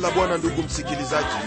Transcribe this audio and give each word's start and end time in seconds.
la 0.00 0.10
bwana 0.10 0.38
ndugu 0.38 0.62
msikilizaji 0.62 1.46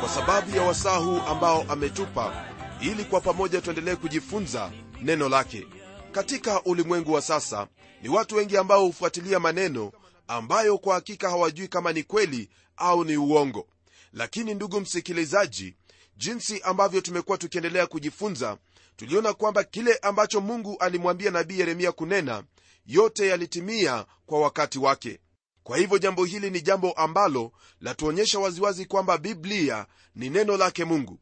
kwa 0.00 0.08
sababu 0.08 0.56
ya 0.56 0.62
wasaa 0.62 0.96
huu 0.96 1.20
ambao 1.28 1.64
ametupa 1.68 2.46
ili 2.80 3.04
kwa 3.04 3.20
pamoja 3.20 3.60
tuendelee 3.60 3.94
kujifunza 3.96 4.70
neno 5.02 5.28
lake. 5.28 5.66
Katika 6.12 6.62
ulimwengu 6.62 7.12
wa 7.12 7.22
sasa 7.22 7.66
ni 8.02 8.08
watu 8.08 8.36
wengi 8.36 8.56
ambao 8.56 8.86
hufuatilia 8.86 9.40
maneno 9.40 9.92
ambayo 10.28 10.78
kwa 10.78 10.94
hakika 10.94 11.30
hawajui 11.30 11.68
kama 11.68 11.92
ni 11.92 12.02
kweli 12.02 12.48
au 12.76 13.04
ni 13.04 13.16
uongo. 13.16 13.66
Lakini 14.12 14.54
ndugu 14.54 14.80
msikilizaji 14.80 15.74
jinsi 16.16 16.60
ambavyo 16.62 17.00
tumekuwa 17.00 17.38
tukiendelea 17.38 17.86
kujifunza 17.86 18.56
tuliona 18.96 19.32
kwamba 19.32 19.64
kile 19.64 19.94
ambacho 20.02 20.40
mungu 20.40 20.76
alimwambia 20.80 21.30
nabii 21.30 21.58
yeremia 21.58 21.92
kunena 21.92 22.42
yote 22.86 23.28
yalitimia 23.28 24.04
kwa 24.26 24.40
wakati 24.40 24.78
wake 24.78 25.20
kwa 25.68 25.78
hivyo 25.78 25.98
jambo 25.98 26.24
hili 26.24 26.50
ni 26.50 26.60
jambo 26.60 26.92
ambalo 26.92 27.52
latuonyesha 27.80 28.38
waziwazi 28.38 28.86
kwamba 28.86 29.18
biblia 29.18 29.86
ni 30.14 30.30
neno 30.30 30.56
lake 30.56 30.84
mungu. 30.84 31.18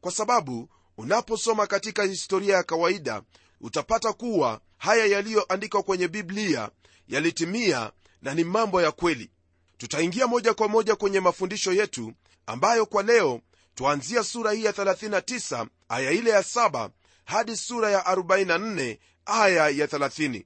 Kwa 0.00 0.12
sababu 0.12 0.68
unaposoma 0.96 1.66
katika 1.66 2.02
historia 2.02 2.56
ya 2.56 2.62
kawaida 2.62 3.22
utapata 3.60 4.12
kuwa 4.12 4.60
haya 4.78 5.06
yaliyoandikwa 5.06 5.82
kwenye 5.82 6.08
biblia 6.08 6.70
yalitimia 7.08 7.92
na 8.22 8.34
ni 8.34 8.44
mambo 8.44 8.82
ya 8.82 8.92
kweli. 8.92 9.30
Tutaingia 9.78 10.26
moja 10.26 10.54
kwa 10.54 10.68
moja 10.68 10.96
kwenye 10.96 11.20
mafundisho 11.20 11.72
yetu 11.72 12.12
ambayo 12.46 12.86
kwa 12.86 13.02
leo 13.02 13.40
twaanzia 13.74 14.24
sura 14.24 14.52
hii 14.52 14.64
ya 14.64 14.72
39 14.72 15.66
aya 15.88 16.10
ile 16.10 16.30
ya 16.30 16.40
7 16.40 16.90
hadi 17.24 17.56
sura 17.56 17.90
ya 17.90 18.00
44 18.00 18.98
aya 19.26 19.68
ya 19.68 19.86
30 19.86 20.44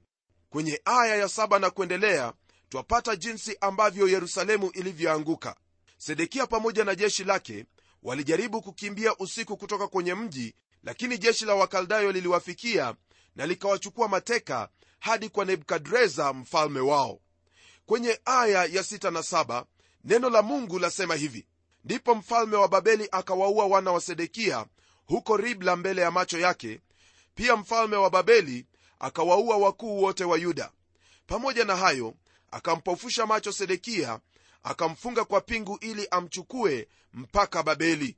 kwenye 0.49 0.81
aya 0.85 1.15
ya 1.15 1.25
7 1.25 1.59
na 1.59 1.69
kuendelea 1.69 2.33
twapata 2.75 3.15
jinsi 3.15 3.57
ambavyo 3.61 4.07
yerusalemu 4.07 4.69
ilivyoanguka. 4.73 5.55
Sedekia 5.97 6.47
pamoja 6.47 6.83
na 6.83 6.95
jeshi 6.95 7.23
lake 7.23 7.65
walijaribu 8.03 8.61
kukimbia 8.61 9.17
usiku 9.17 9.57
kutoka 9.57 9.87
kwenye 9.87 10.13
mji 10.15 10.55
lakini 10.83 11.17
jeshi 11.17 11.45
la 11.45 11.55
wakaldayo 11.55 12.11
liliwafikia 12.11 12.95
na 13.35 13.45
likawachukua 13.45 14.07
mateka 14.07 14.69
hadi 14.99 15.29
kwa 15.29 15.45
nebukadreza 15.45 16.33
mfalme 16.33 16.79
wao. 16.79 17.19
Kwenye 17.85 18.19
aya 18.25 18.65
ya 18.65 18.81
6 18.81 19.11
na 19.11 19.19
7 19.19 19.65
neno 20.03 20.29
la 20.29 20.41
mungu 20.41 20.79
lasema 20.79 21.15
hivi. 21.15 21.47
Ndipo 21.83 22.15
mfalme 22.15 22.55
wa 22.57 22.67
babeli 22.67 23.07
akawaua 23.11 23.65
wana 23.65 23.91
wa 23.91 24.01
sedekia 24.01 24.65
huko 25.05 25.37
ribla 25.37 25.75
mbele 25.75 26.01
ya 26.01 26.11
macho 26.11 26.39
yake. 26.39 26.79
Pia 27.35 27.55
mfalme 27.55 27.95
wa 27.95 28.09
babeli 28.09 28.65
akawaua 28.99 29.57
wakuu 29.57 30.01
wote 30.01 30.23
wa 30.23 30.37
yuda. 30.37 30.71
Pamoja 31.27 31.65
na 31.65 31.75
hayo 31.75 32.13
akampofusha 32.55 33.25
macho 33.25 33.51
sedekia 33.51 34.19
akamfunga 34.63 35.25
kwa 35.25 35.41
pingu 35.41 35.77
ili 35.81 36.07
amchukue 36.11 36.87
mpaka 37.13 37.63
babeli. 37.63 38.17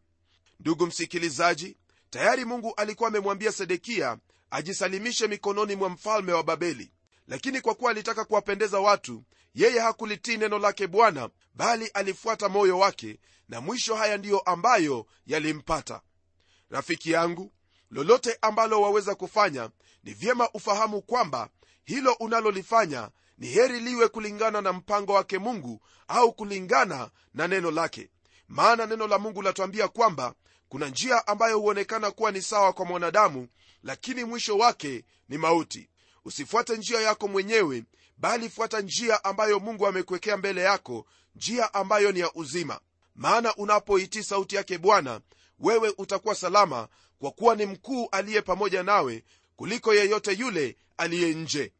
Ndugu 0.59 0.87
msikilizaji 0.87 1.77
tayari 2.09 2.45
mungu 2.45 2.73
alikuwa 2.77 3.09
amemwambia 3.09 3.51
sedekia 3.51 4.17
ajisalimishe 4.51 5.27
mikononi 5.27 5.75
mwa 5.75 5.89
mfalme 5.89 6.31
wa 6.33 6.43
babeli. 6.43 6.91
Lakini 7.27 7.61
kwa 7.61 7.75
kuwa 7.75 7.91
alitaka 7.91 8.25
kuwapendeza 8.25 8.79
watu 8.79 9.23
yeye 9.55 9.79
hakulitii 9.79 10.37
neno 10.37 10.59
lake 10.59 10.87
bwana 10.87 11.29
bali 11.53 11.87
alifuata 11.87 12.49
moyo 12.49 12.79
wake 12.79 13.19
na 13.49 13.61
mwisho 13.61 13.95
haya 13.95 14.17
ndiyo 14.17 14.39
ambayo 14.39 15.05
yalimpata. 15.25 16.01
Rafiki 16.69 17.11
yangu 17.11 17.53
lolote 17.91 18.37
ambalo 18.41 18.81
waweza 18.81 19.15
kufanya 19.15 19.69
ni 20.03 20.13
vyema 20.13 20.49
ufahamu 20.53 21.01
kwamba 21.01 21.49
hilo 21.85 22.13
unalolifanya 22.13 23.09
ni 23.37 23.47
heri 23.47 23.79
liwe 23.79 24.07
kulingana 24.07 24.61
na 24.61 24.73
mpango 24.73 25.13
wake 25.13 25.37
mungu 25.39 25.81
au 26.07 26.33
kulingana 26.33 27.09
na 27.33 27.47
neno 27.47 27.71
lake. 27.71 28.09
Maana 28.47 28.85
neno 28.85 29.07
la 29.07 29.19
mungu 29.19 29.41
latuambia 29.41 29.87
kwamba 29.87 30.33
kuna 30.69 30.87
njia 30.89 31.27
ambayo 31.27 31.59
huonekana 31.59 32.11
kuwa 32.11 32.31
ni 32.31 32.41
sawa 32.41 32.73
kwa 32.73 32.85
mwanadamu 32.85 33.47
lakini 33.83 34.23
mwisho 34.23 34.57
wake 34.57 35.05
ni 35.29 35.37
mauti. 35.37 35.89
Usifuate 36.25 36.77
njia 36.77 37.01
yako 37.01 37.27
mwenyewe 37.27 37.83
bali 38.17 38.49
fuata 38.49 38.81
njia 38.81 39.23
ambayo 39.23 39.59
mungu 39.59 39.87
amekuwekea 39.87 40.37
mbele 40.37 40.61
yako 40.61 41.05
njia 41.35 41.73
ambayo 41.73 42.11
ni 42.11 42.19
ya 42.19 42.33
uzima. 42.33 42.79
Maana 43.15 43.55
unapoitii 43.55 44.23
sauti 44.23 44.55
yake 44.55 44.77
bwana 44.77 45.21
wewe 45.59 45.93
utakuwa 45.97 46.35
salama 46.35 46.87
kwa 47.19 47.31
kuwa 47.31 47.55
ni 47.55 47.65
mkuu 47.65 48.07
aliye 48.11 48.41
pamoja 48.41 48.83
nawe 48.83 49.23
kuliko 49.55 49.93
yeyote 49.93 50.33
yule 50.33 50.77
aliye 50.97 51.33
nje 51.33 51.73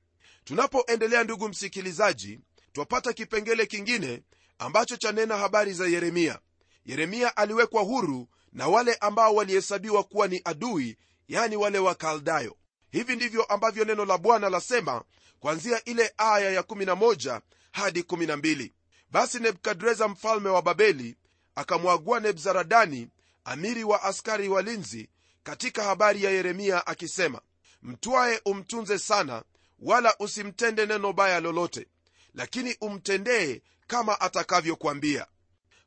tunapoendelea 0.52 1.24
ndugu 1.24 1.50
msikilizaji 1.50 2.40
twapata 2.74 3.14
kipengele 3.14 3.66
kingine 3.66 4.24
ambacho 4.60 4.98
chanena 4.98 5.38
habari 5.38 5.74
za 5.74 5.88
yeremia. 5.88 6.40
Yeremia 6.86 7.38
aliwekwa 7.38 7.82
huru 7.82 8.28
na 8.54 8.68
wale 8.68 8.94
ambao 8.96 9.36
walihesabiwa 9.36 10.04
kuwa 10.04 10.28
ni 10.28 10.42
adui 10.46 10.98
yani 11.28 11.56
wale 11.56 11.80
wakaldayo 11.80 12.56
hivi 12.92 13.16
ndivyo 13.16 13.44
ambavyo 13.44 13.86
neno 13.86 14.06
la 14.06 14.18
bwana 14.18 14.50
lasema 14.50 15.04
kwanzia 15.40 15.84
ile 15.84 16.14
aya 16.18 16.62
ya11 16.62 17.42
hadi 17.72 18.02
12 18.02 18.72
basi 19.12 19.40
nebukadreza 19.40 20.08
mfalme 20.08 20.50
wa 20.50 20.62
babeli 20.62 21.16
akamwagua 21.56 22.20
nebzaradani 22.20 23.10
amiri 23.44 23.84
wa 23.84 24.04
askari 24.04 24.50
walinzi 24.50 25.10
katika 25.44 25.84
habari 25.84 26.24
ya 26.24 26.32
yeremia 26.32 26.88
akisema 26.88 27.42
mtwaye 27.82 28.42
umtunze 28.46 29.00
sana 29.00 29.44
wala 29.80 30.16
usimtende 30.20 30.86
neno 30.86 31.14
baya 31.14 31.40
lolote 31.40 31.88
lakini 32.34 32.76
umtendee 32.82 33.62
kama 33.88 34.22
atakavyokwambia 34.22 35.28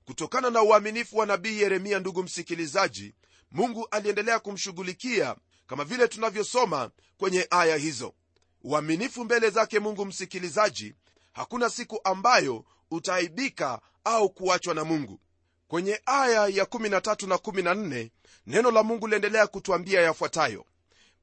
kutokana 0.04 0.50
na 0.50 0.62
uaminifu 0.62 1.16
wa 1.18 1.26
nabii 1.26 1.60
yeremia 1.60 1.98
ndugu 1.98 2.22
msikilizaji 2.22 3.14
mungu 3.50 3.88
aliendelea 3.90 4.38
kumshughulikia 4.38 5.36
kama 5.66 5.84
vile 5.84 6.08
tunavyosoma 6.08 6.90
kwenye 7.16 7.46
aya 7.50 7.76
hizo. 7.76 8.14
Uaminifu 8.62 9.24
mbele 9.24 9.50
zake 9.50 9.78
mungu 9.78 10.06
msikilizaji 10.06 10.94
hakuna 11.32 11.70
siku 11.70 12.00
ambayo 12.04 12.64
utaaibika 12.90 13.80
au 14.04 14.30
kuachwa 14.30 14.74
na 14.74 14.84
mungu. 14.84 15.20
Kwenye 15.68 16.00
aya 16.06 16.46
ya 16.48 16.64
13 16.64 17.28
na 17.28 17.34
14 17.36 18.10
neno 18.46 18.70
la 18.70 18.82
mungu 18.82 19.06
liendelea 19.08 19.46
kutwambia 19.46 20.00
yafuatayo. 20.00 20.66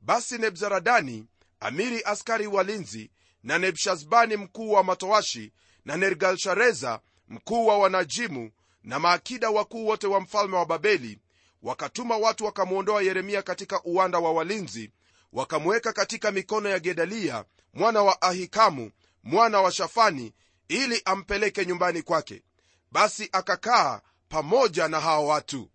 Basi 0.01 0.37
nebzaradani 0.37 1.25
amiri 1.59 2.01
askari 2.05 2.47
walinzi 2.47 3.11
na 3.43 3.57
nebshazbani 3.59 4.35
mkuu 4.37 4.71
wa 4.71 4.83
matowashi 4.83 5.53
na 5.85 5.97
nergalshareza 5.97 6.99
mkuu 7.27 7.65
wa 7.67 7.77
wanajimu 7.77 8.51
na 8.83 8.99
maakida 8.99 9.49
wakuu 9.49 9.85
wote 9.87 10.07
wa 10.07 10.19
mfalme 10.21 10.55
wa 10.57 10.65
babeli 10.65 11.19
wakatuma 11.63 12.17
watu 12.17 12.45
wakamwondoa 12.45 13.01
yeremia 13.01 13.41
katika 13.41 13.83
uwanda 13.83 14.19
wa 14.19 14.31
walinzi 14.33 14.91
wakamweka 15.33 15.93
katika 15.93 16.31
mikono 16.31 16.69
ya 16.69 16.79
gedalia 16.79 17.45
mwana 17.73 18.03
wa 18.03 18.21
ahikamu 18.21 18.91
mwana 19.23 19.61
wa 19.61 19.71
shafani 19.71 20.33
ili 20.67 21.01
ampeleke 21.05 21.65
nyumbani 21.65 22.01
kwake. 22.01 22.43
Basi 22.91 23.29
akakaa 23.31 24.01
pamoja 24.29 24.87
na 24.87 24.99
hawa 24.99 25.25
watu. 25.25 25.69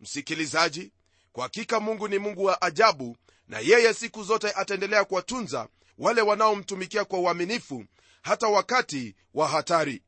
Msikilizaji 0.00 0.92
kwa 1.32 1.42
hakika 1.42 1.80
mungu 1.80 2.08
ni 2.08 2.18
mungu 2.18 2.44
wa 2.44 2.62
ajabu 2.62 3.16
na 3.48 3.58
yeye 3.58 3.94
siku 3.94 4.22
zote 4.22 4.50
ataendelea 4.50 5.04
kuwatunza 5.04 5.68
wale 5.98 6.22
wanaomtumikia 6.22 7.04
kwa 7.04 7.18
uaminifu 7.18 7.84
hata 8.22 8.48
wakati 8.48 9.14
wa 9.34 9.48
hatari. 9.48 10.02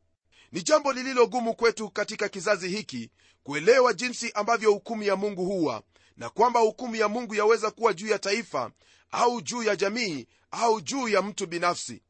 Ni 0.53 0.63
jambo 0.63 0.93
lililogumu 0.93 1.55
kwetu 1.55 1.91
katika 1.91 2.29
kizazi 2.29 2.69
hiki 2.69 3.11
kuelewa 3.43 3.93
jinsi 3.93 4.33
ambavyo 4.35 4.73
hukumu 4.73 5.03
ya 5.03 5.17
mungu 5.17 5.45
huwa 5.45 5.83
na 6.17 6.31
kwamba 6.31 6.61
hukumu 6.61 6.97
ya 6.97 7.09
mungu 7.09 7.35
yaweza 7.35 7.71
kuwa 7.71 7.93
juu 7.95 8.07
ya 8.09 8.19
taifa 8.19 8.71
au 9.11 9.41
juu 9.41 9.63
ya 9.63 9.77
jamii 9.77 10.27
au 10.51 10.81
juu 10.81 11.09
ya 11.09 11.23
mtu 11.23 11.47
binafsi. 11.47 12.03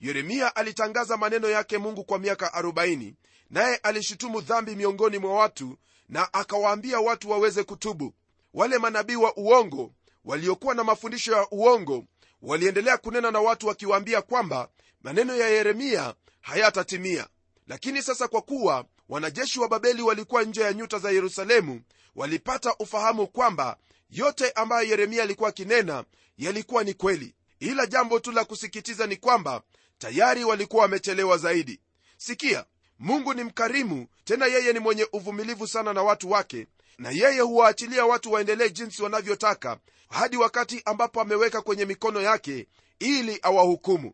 Yeremia 0.00 0.56
alitangaza 0.56 1.16
maneno 1.16 1.48
yake 1.48 1.78
mungu 1.78 2.04
kwa 2.04 2.18
miaka 2.18 2.46
40 2.60 3.12
naye 3.50 3.76
alishutumu 3.76 4.40
dhambi 4.40 4.76
miongoni 4.76 5.18
mwa 5.18 5.34
watu 5.34 5.78
na 6.08 6.32
akawaambia 6.32 7.00
watu 7.00 7.30
waweze 7.30 7.62
kutubu. 7.64 8.14
Wale 8.54 8.78
manabii 8.78 9.16
wa 9.16 9.36
uongo 9.36 9.92
waliokuwa 10.24 10.74
na 10.74 10.84
mafundisho 10.84 11.32
ya 11.32 11.46
uongo 11.50 12.04
waliendelea 12.42 12.96
kunena 12.96 13.30
na 13.30 13.40
watu 13.40 13.66
wakiwaambia 13.66 14.22
kwamba 14.22 14.68
maneno 15.02 15.36
ya 15.36 15.48
yeremia 15.48 16.14
hayatatimia. 16.40 17.28
Lakini 17.66 18.02
sasa 18.02 18.28
kwa 18.28 18.42
kuwa 18.42 18.84
wanajeshi 19.08 19.60
wa 19.60 19.68
babeli 19.68 20.02
walikuwa 20.02 20.42
nje 20.44 20.60
ya 20.60 20.72
nyuta 20.72 20.98
za 20.98 21.10
yerusalemu 21.10 21.82
walipata 22.16 22.74
ufahamu 22.78 23.26
kwamba 23.26 23.76
yote 24.10 24.50
ambayo 24.50 24.88
yeremia 24.88 25.22
alikuwa 25.22 25.48
akinena 25.48 26.04
yalikuwa 26.38 26.84
ni 26.84 26.94
kweli. 26.94 27.34
Ila 27.60 27.86
jambo 27.86 28.20
tu 28.20 28.32
la 28.32 28.44
kusikitiza 28.44 29.06
ni 29.06 29.16
kwamba 29.16 29.62
tayari 29.98 30.44
walikuwa 30.44 30.82
wamechelewa 30.82 31.38
zaidi. 31.38 31.80
Sikia 32.16 32.64
mungu 32.98 33.34
ni 33.34 33.44
mkarimu 33.44 34.06
tena 34.24 34.46
yeye 34.46 34.72
ni 34.72 34.78
mwenye 34.78 35.06
uvumilivu 35.12 35.66
sana 35.66 35.92
na 35.92 36.02
watu 36.02 36.30
wake 36.30 36.66
na 36.98 37.10
yeye 37.10 37.40
huwaachilia 37.40 38.06
watu 38.06 38.32
waendelee 38.32 38.68
jinsi 38.68 39.02
wanavyotaka 39.02 39.78
hadi 40.08 40.36
wakati 40.36 40.82
ambapo 40.84 41.20
ameweka 41.20 41.62
kwenye 41.62 41.84
mikono 41.84 42.20
yake 42.20 42.66
ili 42.98 43.38
awahukumu. 43.42 44.12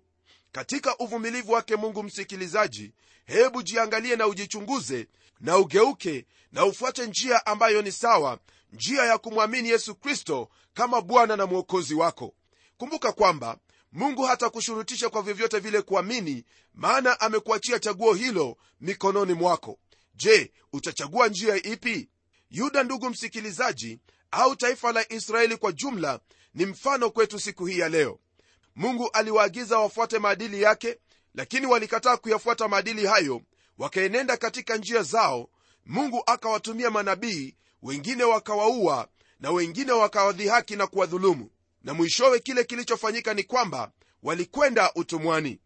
Katika 0.52 0.98
uvumilivu 0.98 1.52
wake 1.52 1.76
mungu 1.76 2.02
msikilizaji 2.02 2.92
hebu 3.24 3.62
jiangalie 3.62 4.16
na 4.16 4.26
ujichunguze 4.26 5.06
na 5.40 5.58
ugeuke 5.58 6.26
na 6.52 6.64
ufuate 6.64 7.06
njia 7.06 7.46
ambayo 7.46 7.82
ni 7.82 7.92
sawa 7.92 8.38
njia 8.72 9.04
ya 9.04 9.18
kumwamini 9.18 9.68
yesu 9.68 9.94
kristo 9.94 10.48
kama 10.74 11.00
bwana 11.00 11.36
na 11.36 11.46
mwokozi 11.46 11.94
wako. 11.94 12.34
Kumbuka 12.76 13.12
kwamba 13.12 13.58
mungu 13.92 14.22
hatakushurutisha 14.22 15.08
kwa 15.10 15.22
vyovyote 15.22 15.58
vile 15.58 15.82
kuamini 15.82 16.44
maana 16.74 17.20
amekuachia 17.20 17.78
chaguo 17.78 18.14
hilo 18.14 18.56
mikononi 18.80 19.32
mwako. 19.32 19.78
Je 20.14 20.52
utachagua 20.72 21.28
njia 21.28 21.56
ipi 21.56 22.08
yuda 22.54 22.82
ndugu 22.82 23.10
msikilizaji 23.10 23.98
au 24.30 24.56
taifa 24.56 24.92
la 24.92 25.12
israeli 25.12 25.56
kwa 25.56 25.72
jumla 25.72 26.20
ni 26.54 26.66
mfano 26.66 27.10
kwetu 27.10 27.40
siku 27.40 27.66
hii 27.66 27.78
ya 27.78 27.88
leo. 27.88 28.18
Mungu 28.76 29.10
aliwaagiza 29.12 29.78
wafuate 29.78 30.18
maadili 30.18 30.62
yake 30.62 30.98
lakini 31.34 31.66
walikataa 31.66 32.16
kuyafuata 32.16 32.68
maadili 32.68 33.06
hayo 33.06 33.40
wakaenenda 33.78 34.36
katika 34.36 34.76
njia 34.76 35.02
zao. 35.02 35.48
Mungu 35.86 36.22
akawatumia 36.26 36.90
manabii 36.90 37.54
wengine 37.82 38.24
wakawaua 38.24 39.08
na 39.40 39.50
wengine 39.50 39.92
wakawadhihaki 39.92 40.76
na 40.76 40.86
kuwadhulumu. 40.86 41.50
Na 41.82 41.94
mwishowe 41.94 42.38
kile 42.40 42.64
kilichofanyika 42.64 43.34
ni 43.34 43.42
kwamba 43.42 43.92
walikwenda 44.22 44.92
utumwani. 44.94 45.60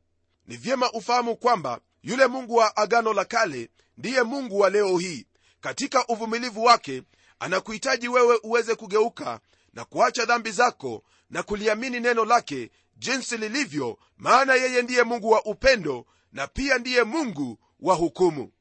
Ni 0.46 0.56
vyema 0.56 0.92
ufahamu 0.92 1.36
kwamba 1.36 1.80
yule 2.02 2.26
mungu 2.26 2.54
wa 2.54 2.76
agano 2.76 3.12
la 3.12 3.24
kale 3.24 3.70
ndiye 3.98 4.22
mungu 4.22 4.58
wa 4.58 4.70
leo 4.70 4.98
hii 4.98 5.26
katika 5.60 6.06
uvumilivu 6.06 6.64
wake 6.64 7.02
anakuhitaji 7.38 8.08
wewe 8.08 8.38
uweze 8.42 8.74
kugeuka 8.74 9.40
na 9.72 9.84
kuacha 9.84 10.24
dhambi 10.24 10.50
zako 10.50 11.02
na 11.30 11.42
kuliamini 11.42 12.00
neno 12.00 12.24
lake 12.24 12.70
jinsi 12.96 13.36
lilivyo 13.36 13.98
maana 14.16 14.54
yeye 14.54 14.82
ndiye 14.82 15.02
mungu 15.02 15.30
wa 15.30 15.44
upendo 15.44 16.06
na 16.32 16.46
pia 16.46 16.78
ndiye 16.78 17.02
mungu 17.04 17.58
wa 17.80 17.94
hukumu. 17.94 18.52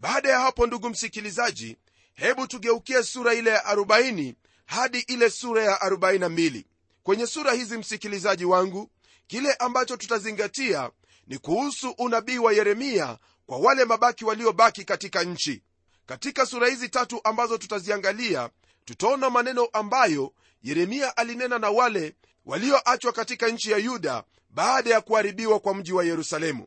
Baada 0.00 0.28
ya 0.28 0.40
hapo 0.40 0.66
ndugu 0.66 0.88
msikilizaji 0.90 1.76
hebu 2.14 2.46
tugeukie 2.46 3.02
sura 3.02 3.34
ile 3.34 3.50
ya 3.50 3.62
40 3.74 4.34
hadi 4.66 4.98
ile 4.98 5.30
sura 5.30 5.64
ya 5.64 5.76
42 5.76 6.64
kwenye 7.02 7.26
sura 7.26 7.52
hizi 7.52 7.78
msikilizaji 7.78 8.44
wangu 8.44 8.90
kile 9.26 9.52
ambacho 9.54 9.96
tutazingatia 9.96 10.90
ni 11.26 11.38
kuhusu 11.38 11.90
unabii 11.90 12.38
wa 12.38 12.52
yeremia 12.52 13.18
kwa 13.46 13.58
wale 13.58 13.84
mabaki 13.84 14.24
waliobaki 14.24 14.84
katika 14.84 15.22
nchi 15.24 15.62
katika 16.06 16.46
sura 16.46 16.68
hizi 16.68 16.88
tatu 16.88 17.20
ambazo 17.24 17.58
tutaziangalia 17.58 18.50
tutaona 18.84 19.30
maneno 19.30 19.64
ambayo 19.72 20.32
yeremia 20.62 21.16
alinena 21.16 21.58
na 21.58 21.70
wale 21.70 22.14
walioachwa 22.46 23.12
katika 23.12 23.48
nchi 23.48 23.70
ya 23.70 23.78
yuda 23.78 24.24
baada 24.50 24.90
ya 24.90 25.00
kuharibiwa 25.00 25.60
kwa 25.60 25.74
mji 25.74 25.92
wa 25.92 26.04
yerusalemu. 26.04 26.66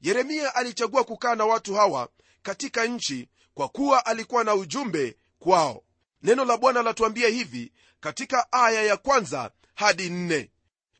Yeremia 0.00 0.54
alichagua 0.54 1.04
kukaa 1.04 1.34
na 1.34 1.44
watu 1.44 1.74
hawa 1.74 2.08
katika 2.42 2.86
nchi 2.86 3.28
kwa 3.54 3.68
kuwa 3.68 4.06
alikuwa 4.06 4.44
na 4.44 4.54
ujumbe 4.54 5.16
kwao. 5.38 5.82
Neno 6.22 6.44
la 6.44 6.56
bwana 6.56 6.82
latuambia 6.82 7.28
hivi 7.28 7.72
katika 8.00 8.52
aya 8.52 8.82
ya 8.82 8.96
kwanza 8.96 9.50
hadi 9.74 10.10
nne. 10.10 10.50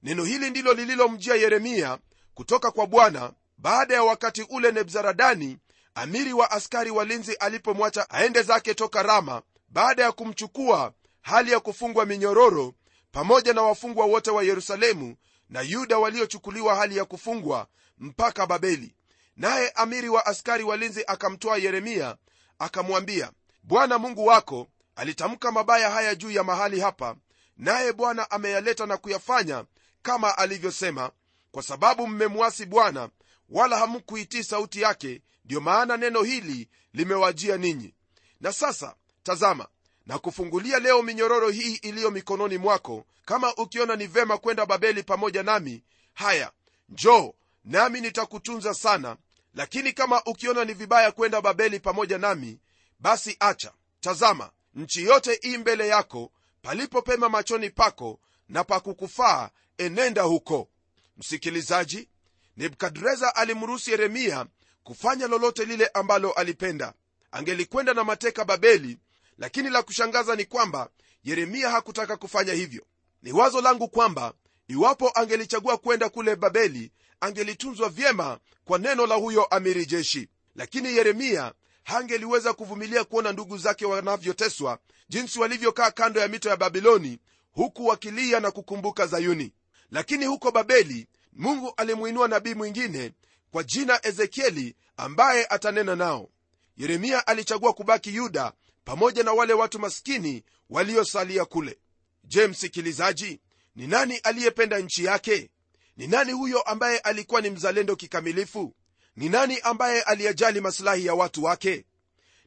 Neno 0.02 0.24
hili 0.24 0.50
ndilo 0.50 0.72
lililomjia 0.74 1.34
yeremia 1.34 1.98
kutoka 2.34 2.70
kwa 2.70 2.86
bwana 2.86 3.32
baada 3.58 3.94
ya 3.94 4.02
wakati 4.02 4.42
ule 4.42 4.72
nebzaradani 4.72 5.58
amiri 5.94 6.32
wa 6.32 6.50
askari 6.50 6.90
walinzi 6.90 7.34
alipomwacha 7.34 8.10
aende 8.10 8.42
zake 8.42 8.74
toka 8.74 9.02
rama 9.02 9.42
baada 9.68 10.02
ya 10.02 10.12
kumchukua 10.12 10.92
hali 11.22 11.52
ya 11.52 11.60
kufungwa 11.60 12.06
minyororo 12.06 12.74
pamoja 13.12 13.52
na 13.52 13.62
wafungwa 13.62 14.06
wote 14.06 14.30
wa 14.30 14.42
yerusalemu 14.42 15.16
na 15.48 15.60
yuda 15.60 15.98
waliochukuliwa 15.98 16.74
hali 16.74 16.96
ya 16.96 17.04
kufungwa 17.04 17.66
mpaka 17.98 18.46
babeli. 18.46 18.94
Naye 19.36 19.70
amiri 19.70 20.08
wa 20.08 20.26
askari 20.26 20.64
walinzi 20.64 21.04
akamtoa 21.06 21.56
yeremia 21.58 22.16
akamwambia 22.58 23.32
bwana 23.62 23.98
mungu 23.98 24.26
wako 24.26 24.68
alitamka 24.96 25.52
mabaya 25.52 25.90
haya 25.90 26.14
juu 26.14 26.30
ya 26.30 26.44
mahali 26.44 26.80
hapa 26.80 27.16
naye 27.56 27.92
bwana 27.92 28.30
ameyaleta 28.30 28.86
na 28.86 28.96
kuyafanya 28.96 29.64
kama 30.02 30.38
alivyosema 30.38 31.10
kwa 31.50 31.62
sababu 31.62 32.06
mmemwasi 32.06 32.66
bwana 32.66 33.08
wala 33.48 33.78
hamkuitii 33.78 34.42
sauti 34.44 34.80
yake 34.80 35.22
ndiyo 35.44 35.60
maana 35.60 35.96
neno 35.96 36.22
hili 36.22 36.68
limewajia 36.94 37.56
ninyi. 37.56 37.94
Na 38.40 38.52
sasa 38.52 38.94
tazama 39.22 39.68
na 40.06 40.18
kufungulia 40.18 40.78
leo 40.78 41.02
minyororo 41.02 41.48
hii 41.50 41.74
iliyo 41.74 42.10
mikononi 42.10 42.58
mwako 42.58 43.06
kama 43.24 43.54
ukiona 43.54 43.96
ni 43.96 44.06
vema 44.06 44.38
kwenda 44.38 44.66
babeli 44.66 45.02
pamoja 45.02 45.42
nami 45.42 45.82
haya 46.14 46.52
njoo 46.88 47.34
nami 47.64 48.00
nitakutunza 48.00 48.74
sana 48.74 49.16
lakini 49.54 49.92
kama 49.92 50.22
ukiona 50.24 50.64
ni 50.64 50.74
vibaya 50.74 51.12
kwenda 51.12 51.40
babeli 51.40 51.80
pamoja 51.80 52.18
nami 52.18 52.58
basi 52.98 53.36
acha. 53.40 53.72
Tazama 54.00 54.50
nchi 54.74 55.02
yote 55.04 55.40
ii 55.44 55.56
mbele 55.58 55.88
yako 55.88 56.32
palipopema 56.62 57.28
machoni 57.28 57.70
pako 57.70 58.20
na 58.48 58.64
pakukufaa 58.64 59.50
enenda 59.78 60.22
huko. 60.22 60.68
Msikilizaji 61.16 62.08
nebukadreza 62.56 63.36
alimruhusu 63.36 63.90
yeremia 63.90 64.46
kufanya 64.84 65.26
lolote 65.26 65.64
lile 65.64 65.86
ambalo 65.86 66.32
alipenda. 66.32 66.92
Angelikwenda 67.32 67.94
na 67.94 68.04
mateka 68.04 68.44
babeli 68.44 68.98
lakini 69.38 69.70
la 69.70 69.82
kushangaza 69.82 70.36
ni 70.36 70.44
kwamba 70.44 70.88
yeremia 71.24 71.70
hakutaka 71.70 72.16
kufanya 72.16 72.52
hivyo. 72.52 72.82
Ni 73.22 73.32
wazo 73.32 73.60
langu 73.60 73.88
kwamba 73.88 74.32
iwapo 74.68 75.10
angelichagua 75.14 75.76
kwenda 75.78 76.08
kule 76.08 76.36
babeli 76.36 76.92
angelitunzwa 77.20 77.88
vyema 77.88 78.38
kwa 78.64 78.78
neno 78.78 79.06
la 79.06 79.14
huyo 79.14 79.44
amiri 79.44 79.86
jeshi. 79.86 80.28
Lakini 80.56 80.96
yeremia 80.96 81.52
hangeliweza 81.84 82.52
kuvumilia 82.52 83.04
kuona 83.04 83.32
ndugu 83.32 83.58
zake 83.58 83.86
wanavyoteswa 83.86 84.78
jinsi 85.08 85.40
walivyokaa 85.40 85.90
kando 85.90 86.20
ya 86.20 86.28
mito 86.28 86.48
ya 86.48 86.56
babiloni 86.56 87.18
huku 87.52 87.86
wakilia 87.86 88.40
na 88.40 88.50
kukumbuka 88.50 89.06
zayuni. 89.06 89.52
Lakini 89.90 90.26
huko 90.26 90.50
babeli 90.50 91.06
mungu 91.32 91.72
alimwinua 91.76 92.28
nabii 92.28 92.54
mwingine 92.54 93.12
kwa 93.52 93.62
jina 93.62 94.06
ezekieli 94.06 94.76
ambaye 94.96 95.46
atanena 95.46 95.96
nao. 95.96 96.28
Yeremia 96.76 97.26
alichagua 97.26 97.72
kubaki 97.72 98.14
yuda 98.14 98.52
pamoja 98.84 99.22
na 99.22 99.32
wale 99.32 99.52
watu 99.52 99.78
maskini 99.78 100.44
waliosalia 100.70 101.44
kule. 101.44 101.78
Je 102.24 102.46
msikilizaji 102.46 103.40
ni 103.76 103.86
nani 103.86 104.16
aliyependa 104.16 104.78
nchi 104.78 105.04
yake? 105.04 105.50
Ni 105.96 106.06
nani 106.06 106.32
huyo 106.32 106.62
ambaye 106.62 106.98
alikuwa 106.98 107.40
ni 107.40 107.50
mzalendo 107.50 107.96
kikamilifu? 107.96 108.74
Ni 109.16 109.28
nani 109.28 109.58
ambaye 109.60 110.02
aliyejali 110.02 110.60
masilahi 110.60 111.06
ya 111.06 111.14
watu 111.14 111.44
wake? 111.44 111.84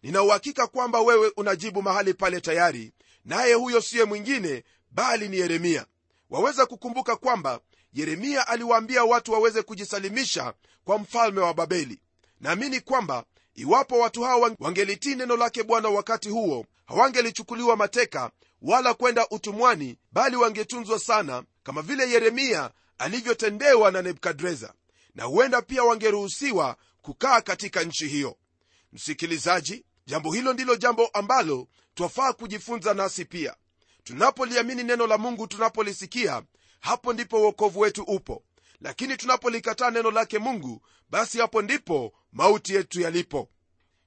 Ninauhakika 0.04 0.68
kwamba 0.68 1.02
wewe 1.02 1.32
unajibu 1.38 1.82
mahali 1.82 2.14
pale 2.14 2.42
tayari 2.42 2.94
naye 3.26 3.54
huyo 3.54 3.82
siye 3.82 4.04
mwingine 4.04 4.64
bali 4.92 5.30
ni 5.30 5.38
yeremia. 5.38 5.86
Waweza 6.30 6.66
kukumbuka 6.66 7.16
kwamba 7.16 7.60
yeremia 7.96 8.48
aliwaambia 8.48 9.04
watu 9.04 9.32
waweze 9.32 9.62
kujisalimisha 9.62 10.54
kwa 10.84 10.98
mfalme 10.98 11.42
wa 11.42 11.54
babeli. 11.54 12.00
Naamini 12.42 12.80
kwamba 12.80 13.24
iwapo 13.56 14.00
watu 14.00 14.24
hawa 14.24 14.56
wangelitii 14.60 15.16
neno 15.16 15.36
lake 15.38 15.64
bwana 15.64 15.90
wakati 15.90 16.30
huo 16.30 16.66
hawangelichukuliwa 16.86 17.76
mateka 17.76 18.32
wala 18.62 18.94
kwenda 18.94 19.28
utumwani 19.30 19.98
bali 20.12 20.36
wangetunzwa 20.36 21.00
sana 21.00 21.44
kama 21.64 21.82
vile 21.82 22.10
yeremia 22.12 22.72
alivyotendewa 22.98 23.92
na 23.92 24.02
nebukadreza 24.02 24.74
na 25.16 25.24
huenda 25.24 25.62
pia 25.62 25.84
wangeruhusiwa 25.84 26.78
kukaa 27.02 27.42
katika 27.42 27.84
nchi 27.84 28.08
hiyo. 28.08 28.38
Msikilizaji 28.94 29.86
jambo 30.06 30.34
hilo 30.34 30.54
ndilo 30.54 30.76
jambo 30.76 31.08
ambalo 31.08 31.68
twafaa 31.94 32.34
kujifunza 32.34 32.94
nasi 32.94 33.26
pia. 33.26 33.56
Tunapoliamini 34.04 34.84
neno 34.84 35.08
la 35.08 35.18
mungu 35.18 35.48
tunapolisikia 35.48 36.44
hapo 36.86 37.14
ndipo 37.14 37.42
uokovu 37.42 37.80
wetu 37.80 38.04
upo. 38.04 38.44
Lakini 38.82 39.18
tunapolikataa 39.18 39.92
neno 39.92 40.12
lake 40.12 40.40
mungu 40.40 40.82
basi 41.10 41.40
hapo 41.40 41.62
ndipo 41.62 42.14
mauti 42.32 42.76
yetu 42.76 43.02
yalipo. 43.02 43.50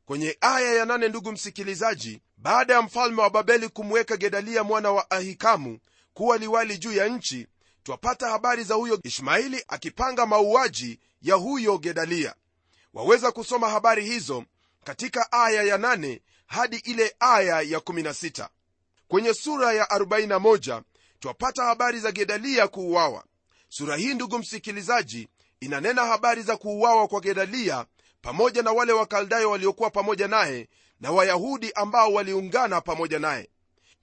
Kwenye 0.06 0.36
aya 0.40 0.74
ya 0.74 0.84
nane 0.84 1.08
ndugu 1.08 1.32
msikilizaji 1.32 2.20
baada 2.36 2.74
ya 2.74 2.82
mfalme 2.82 3.22
wa 3.22 3.30
babeli 3.30 3.68
kumweka 3.68 4.16
gedalia 4.16 4.64
mwana 4.64 4.90
wa 4.92 5.10
ahikamu 5.10 5.78
kuwa 6.14 6.38
liwali 6.38 6.78
juu 6.78 6.92
ya 6.92 7.08
nchi 7.08 7.46
twapata 7.82 8.28
habari 8.28 8.64
za 8.64 8.74
huyo 8.74 9.00
ishmaili 9.04 9.64
akipanga 9.68 10.26
mauaji 10.26 11.00
ya 11.22 11.34
huyo 11.34 11.78
gedalia. 11.78 12.34
Waweza 12.94 13.32
kusoma 13.32 13.70
habari 13.70 14.04
hizo 14.04 14.44
katika 14.84 15.32
aya 15.32 15.62
ya 15.62 15.76
8 15.76 16.20
hadi 16.46 16.76
ile 16.76 17.16
aya 17.20 17.60
ya 17.60 17.78
16 17.78 18.48
kwenye 19.08 19.34
sura 19.34 19.72
ya 19.72 19.84
41 19.84 20.82
twapata 21.20 21.64
habari 21.64 22.00
za 22.00 22.12
gedalia 22.12 22.68
kuuawa. 22.68 23.24
Sura 23.68 23.96
hii 23.96 24.14
ndugu 24.14 24.38
msikilizaji 24.38 25.28
inanena 25.60 26.06
habari 26.06 26.42
za 26.42 26.56
kuuawa 26.56 27.08
kwa 27.08 27.20
gedalia 27.20 27.86
pamoja 28.22 28.62
na 28.62 28.72
wale 28.72 28.92
wakaldayo 28.92 29.50
waliokuwa 29.50 29.90
pamoja 29.90 30.28
naye 30.28 30.68
na 31.00 31.10
wayahudi 31.12 31.72
ambao 31.72 32.12
waliungana 32.12 32.80
pamoja 32.80 33.18
naye. 33.18 33.50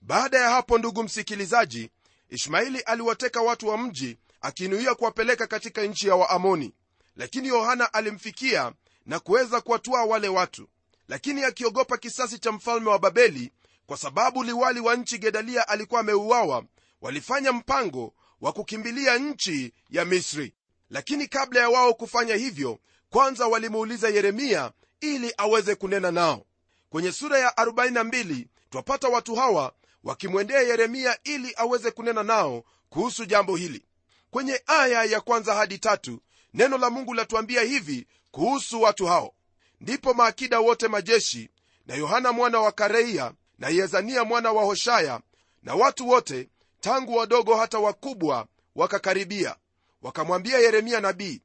Baada 0.00 0.38
ya 0.38 0.50
hapo 0.50 0.78
ndugu 0.78 1.02
msikilizaji 1.02 1.90
ishmaeli 2.30 2.80
aliwateka 2.80 3.42
watu 3.42 3.68
wa 3.68 3.78
mji 3.78 4.16
akinuia 4.40 4.94
kuwapeleka 4.94 5.46
katika 5.46 5.82
nchi 5.82 6.08
ya 6.08 6.14
waamoni. 6.16 6.74
Lakini 7.16 7.48
yohana 7.48 7.94
alimfikia 7.94 8.72
na 9.06 9.20
kuweza 9.20 9.60
kuwatwaa 9.60 10.04
wale 10.04 10.28
watu. 10.28 10.68
Lakini 11.08 11.44
akiogopa 11.44 11.96
kisasi 11.98 12.38
cha 12.38 12.52
mfalme 12.52 12.90
wa 12.90 12.98
babeli 12.98 13.52
kwa 13.86 13.96
sababu 13.96 14.42
liwali 14.42 14.80
wa 14.80 14.96
nchi 14.96 15.18
gedalia 15.18 15.68
alikuwa 15.68 16.00
ameuawa 16.00 16.64
walifanya 17.06 17.52
mpango 17.52 18.14
wa 18.40 18.52
kukimbilia 18.52 19.18
nchi 19.18 19.72
ya 19.90 20.04
misri. 20.04 20.54
Lakini 20.90 21.26
kabla 21.26 21.60
ya 21.60 21.68
wao 21.68 21.94
kufanya 21.94 22.34
hivyo 22.34 22.78
kwanza 23.10 23.46
walimuuliza 23.46 24.08
yeremia 24.08 24.72
ili 25.00 25.34
aweze 25.36 25.74
kunena 25.74 26.10
nao. 26.10 26.46
Kwenye 26.90 27.12
sura 27.12 27.38
ya 27.38 27.48
42 27.50 28.46
twapata 28.70 29.08
watu 29.08 29.34
hawa 29.34 29.72
wakimwendea 30.04 30.60
yeremia 30.60 31.18
ili 31.24 31.52
aweze 31.56 31.90
kunena 31.90 32.22
nao 32.22 32.64
kuhusu 32.90 33.24
jambo 33.24 33.56
hili. 33.56 33.84
Kwenye 34.30 34.62
aya 34.66 35.04
ya 35.04 35.20
kwanza 35.20 35.54
hadi 35.54 35.78
tatu 35.78 36.20
neno 36.54 36.78
la 36.78 36.90
mungu 36.90 37.14
latuambia 37.14 37.62
hivi 37.62 38.06
kuhusu 38.30 38.82
watu 38.82 39.06
hao. 39.06 39.34
Ndipo 39.80 40.14
maakida 40.14 40.60
wote 40.60 40.88
majeshi 40.88 41.50
na 41.86 41.94
yohana 41.94 42.32
mwana 42.32 42.60
wa 42.60 42.72
kareia 42.72 43.32
na 43.58 43.68
yezania 43.68 44.24
mwana 44.24 44.52
wa 44.52 44.64
hoshaya 44.64 45.20
na 45.62 45.74
watu 45.74 46.08
wote 46.08 46.48
tangu 46.80 47.16
wadogo 47.16 47.56
hata 47.56 47.78
wakubwa 47.78 48.46
wakakaribia 48.74 49.56
wakamwambia 50.02 50.58
yeremia 50.58 51.00
nabii 51.00 51.40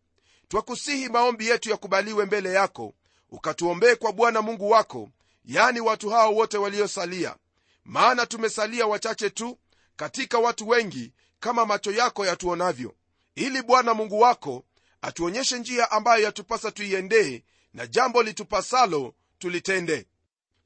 twakusihi 0.48 1.10
maombi 1.10 1.48
yetu 1.48 1.70
yakubaliwe 1.70 2.26
mbele 2.26 2.54
yako 2.54 2.94
ukatuombee 3.30 3.96
kwa 3.96 4.12
bwana 4.14 4.42
mungu 4.42 4.70
wako 4.70 5.10
yani 5.46 5.80
watu 5.80 6.10
hao 6.10 6.36
wote 6.36 6.58
waliosalia. 6.58 7.36
Maana 7.86 8.26
tumesalia 8.26 8.88
wachache 8.88 9.30
tu 9.30 9.58
katika 9.96 10.40
watu 10.40 10.68
wengi 10.70 11.14
kama 11.40 11.66
macho 11.66 11.92
yako 11.92 12.26
yatuonavyo 12.26 12.96
ili 13.36 13.62
bwana 13.62 13.94
mungu 13.94 14.20
wako 14.20 14.66
atuonyeshe 15.02 15.60
njia 15.60 15.92
ambayo 15.92 16.24
yatupasa 16.24 16.72
tuiendee 16.72 17.44
na 17.74 17.88
jambo 17.88 18.24
litupasalo 18.24 19.14
tulitende. 19.40 20.08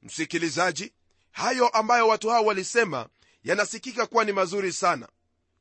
Msikilizaji 0.02 0.92
hayo 1.30 1.68
ambayo 1.68 2.08
watu 2.08 2.28
hao 2.30 2.44
walisema 2.44 3.08
yanasikika 3.46 4.06
kuwa 4.06 4.24
ni 4.24 4.32
mazuri 4.32 4.72
sana. 4.72 5.08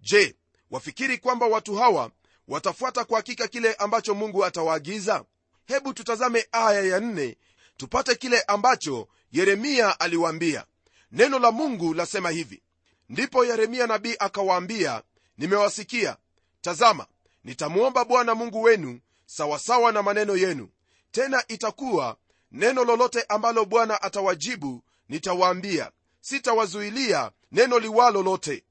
Je 0.02 0.36
wafikiri 0.72 1.18
kwamba 1.18 1.46
watu 1.48 1.76
hawa 1.76 2.12
watafuata 2.48 3.06
kwa 3.06 3.18
hakika 3.18 3.48
kile 3.48 3.74
ambacho 3.74 4.16
mungu 4.16 4.46
atawaagiza? 4.46 5.26
Hebu 5.66 5.94
tutazame 5.94 6.48
aya 6.52 6.82
ya 6.82 7.00
nne 7.00 7.38
tupate 7.78 8.16
kile 8.16 8.42
ambacho 8.42 9.08
yeremia 9.32 10.00
aliwaambia. 10.00 10.66
Neno 11.12 11.40
la 11.40 11.52
mungu 11.52 11.94
lasema 11.94 12.30
hivi. 12.30 12.62
Ndipo 13.10 13.46
yeremia 13.46 13.88
nabii 13.88 14.16
akawaambia 14.20 15.04
nimewasikia. 15.38 16.18
Tazama 16.62 17.08
nitamwomba 17.44 18.06
bwana 18.06 18.36
mungu 18.36 18.62
wenu 18.62 19.00
sawasawa 19.26 19.92
na 19.92 20.04
maneno 20.04 20.36
yenu. 20.38 20.70
Tena 21.12 21.44
itakuwa 21.48 22.18
neno 22.52 22.84
lolote 22.84 23.22
ambalo 23.30 23.66
bwana 23.66 24.02
atawajibu 24.02 24.84
nitawaambia. 25.10 25.92
Sitawazuilia 26.22 27.32
neno 27.52 27.80
liwalo 27.80 28.24
lote. 28.24 28.64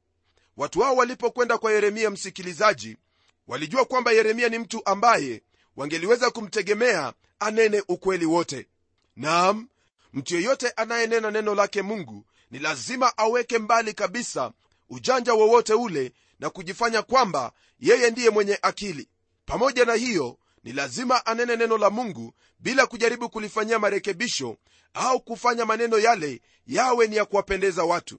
Watu 0.56 0.80
hao 0.80 0.96
walipokwenda 0.96 1.58
kwa 1.58 1.72
yeremia 1.72 2.10
msikilizaji 2.10 2.96
walijua 3.46 3.84
kwamba 3.84 4.12
yeremia 4.12 4.48
ni 4.48 4.58
mtu 4.58 4.82
ambaye 4.84 5.42
wangeliweza 5.76 6.30
kumtegemea 6.30 7.12
anene 7.38 7.82
ukweli 7.88 8.26
wote. 8.26 8.66
Nam 9.16 9.68
mtu 10.12 10.34
yeyote 10.34 10.68
anayenena 10.70 11.30
neno 11.30 11.54
lake 11.54 11.82
mungu 11.82 12.24
ni 12.50 12.58
lazima 12.58 13.18
aweke 13.18 13.58
mbali 13.58 13.94
kabisa 13.94 14.52
ujanja 14.90 15.34
wowote 15.34 15.74
ule 15.74 16.12
na 16.40 16.50
kujifanya 16.50 17.02
kwamba 17.02 17.52
yeye 17.80 18.10
ndiye 18.10 18.30
mwenye 18.30 18.58
akili. 18.62 19.08
Pamoja 19.46 19.84
na 19.84 19.94
hiyo 19.94 20.38
ni 20.64 20.72
lazima 20.72 21.26
anene 21.26 21.56
neno 21.56 21.78
la 21.78 21.90
mungu 21.90 22.34
bila 22.58 22.86
kujaribu 22.86 23.28
kulifanyia 23.30 23.78
marekebisho 23.78 24.56
au 24.94 25.20
kufanya 25.20 25.64
maneno 25.64 25.98
yale 25.98 26.40
yawe 26.66 27.06
ni 27.06 27.16
ya 27.16 27.24
kuwapendeza 27.24 27.84
watu 27.84 28.18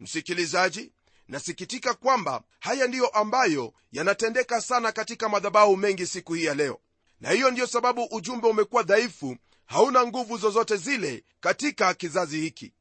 msikilizaji 0.00 0.92
nasikitika 1.28 1.94
kwamba 1.94 2.42
haya 2.60 2.86
ndiyo 2.86 3.06
ambayo 3.08 3.72
yanatendeka 3.92 4.60
sana 4.60 4.92
katika 4.92 5.28
madhabahu 5.28 5.76
mengi 5.76 6.06
siku 6.06 6.34
hii 6.34 6.44
ya 6.44 6.54
leo. 6.54 6.80
Na 7.20 7.30
hiyo 7.30 7.50
ndiyo 7.50 7.66
sababu 7.66 8.04
ujumbe 8.04 8.48
umekuwa 8.48 8.82
dhaifu 8.82 9.36
hauna 9.66 10.06
nguvu 10.06 10.38
zozote 10.38 10.76
zile 10.76 11.24
katika 11.40 11.94
kizazi 11.94 12.40
hiki. 12.40 12.72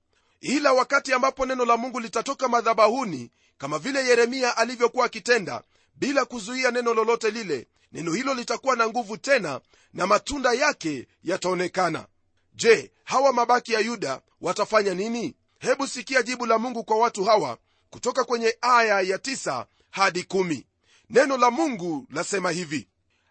Ila 0.42 0.74
wakati 0.74 1.14
ambapo 1.14 1.46
neno 1.46 1.66
la 1.66 1.78
mungu 1.78 2.00
litatoka 2.00 2.48
madhabahuni 2.48 3.32
kama 3.58 3.80
vile 3.80 4.06
yeremia 4.08 4.58
alivyokuwa 4.58 5.06
akitenda 5.06 5.64
bila 5.96 6.26
kuzuia 6.26 6.72
neno 6.72 6.94
lolote 6.94 7.32
lile 7.32 7.68
neno 7.92 8.14
hilo 8.14 8.34
litakuwa 8.34 8.76
na 8.76 8.88
nguvu 8.88 9.18
tena 9.18 9.62
na 9.94 10.08
matunda 10.08 10.54
yake 10.54 11.08
yataonekana. 11.24 12.08
Je 12.54 12.92
hawa 13.04 13.34
mabaki 13.34 13.74
ya 13.74 13.80
yuda 13.80 14.22
watafanya 14.42 14.94
nini 14.94 15.36
hebu 15.60 15.88
sikia 15.88 16.24
jibu 16.24 16.46
la 16.46 16.58
mungu 16.58 16.84
kwa 16.84 16.98
watu 16.98 17.24
hawa 17.26 17.58
kutoka 17.90 18.24
kwenye 18.24 18.58
aya 18.62 19.02
ya 19.02 19.18
9 19.18 19.66
hadi 19.90 20.22
1 20.22 20.64
neno 21.10 21.38
la 21.38 21.52
mungu 21.52 22.08
lasema 22.10 22.52
hivi. 22.52 22.88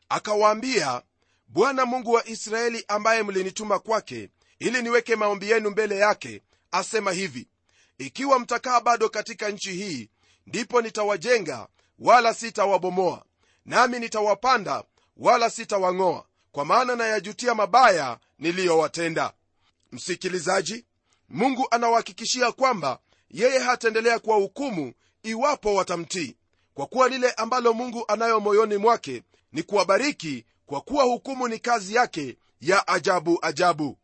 Akawaambia 0.08 1.02
bwana 1.48 1.86
mungu 1.86 2.12
wa 2.12 2.28
israeli 2.28 2.84
ambaye 2.88 3.22
mlinituma 3.22 3.78
kwake 3.78 4.30
ili 4.58 4.82
niweke 4.82 5.16
maombi 5.16 5.50
yenu 5.50 5.70
mbele 5.70 5.98
yake 5.98 6.42
asema 6.70 7.12
hivi. 7.12 7.48
Ikiwa 7.98 8.38
mtakaa 8.38 8.80
bado 8.80 9.08
katika 9.08 9.48
nchi 9.48 9.72
hii 9.72 10.10
ndipo 10.46 10.82
nitawajenga 10.82 11.68
wala 11.98 12.34
sitawabomoa. 12.34 13.24
Nami 13.64 13.98
nitawapanda 13.98 14.84
wala 15.16 15.50
sitawang'oa 15.50 16.24
kwa 16.52 16.64
maana 16.64 16.96
nayajutia 16.96 17.54
mabaya 17.54 18.18
niliyowatenda. 18.38 19.32
Msikilizaji 19.92 20.84
mungu 21.28 21.66
anawahakikishia 21.70 22.52
kwamba 22.52 22.98
yeye 23.30 23.58
hataendelea 23.58 24.18
kuwahukumu 24.18 24.92
iwapo 25.22 25.74
watamtii. 25.74 26.36
Kwa 26.74 26.86
kuwa 26.86 27.08
lile 27.08 27.30
ambalo 27.30 27.72
mungu 27.72 28.04
anayo 28.08 28.40
moyoni 28.40 28.76
mwake 28.76 29.22
ni 29.52 29.62
kuwabariki 29.62 30.44
kwa 30.66 30.80
kuwa 30.80 31.04
hukumu 31.04 31.48
ni 31.48 31.58
kazi 31.58 31.94
yake 31.94 32.36
ya 32.60 32.88
ajabu 32.88 33.38
ajabu. 33.42 33.98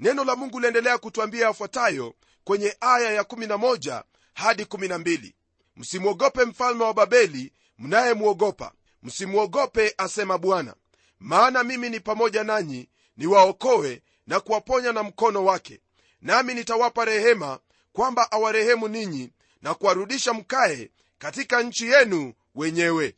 Neno 0.00 0.24
la 0.24 0.36
mungu 0.36 0.60
liendelea 0.60 0.98
kutwambia 0.98 1.46
yafuatayo 1.46 2.14
kwenye 2.44 2.76
aya 2.80 3.22
ya11 3.22 4.02
hadi 4.34 4.62
12 4.62 5.32
msimwogope 5.76 6.44
mfalme 6.44 6.84
wa 6.84 6.94
babeli 6.94 7.52
mnayemwogopa. 7.78 8.72
Msimwogope 9.02 9.94
asema 9.98 10.38
bwana 10.38 10.74
maana 11.20 11.64
mimi 11.64 11.90
ni 11.90 12.00
pamoja 12.00 12.44
nanyi 12.44 12.88
niwaokoe 13.16 14.02
na 14.26 14.40
kuwaponya 14.40 14.92
na 14.92 15.02
mkono 15.02 15.44
wake 15.44 15.80
nami 16.22 16.54
nitawapa 16.54 17.04
rehema 17.04 17.58
kwamba 17.92 18.32
awarehemu 18.32 18.88
ninyi 18.88 19.32
na 19.62 19.74
kuwarudisha 19.74 20.32
mkae 20.32 20.90
katika 21.18 21.62
nchi 21.62 21.86
yenu 21.90 22.32
wenyewe. 22.54 23.16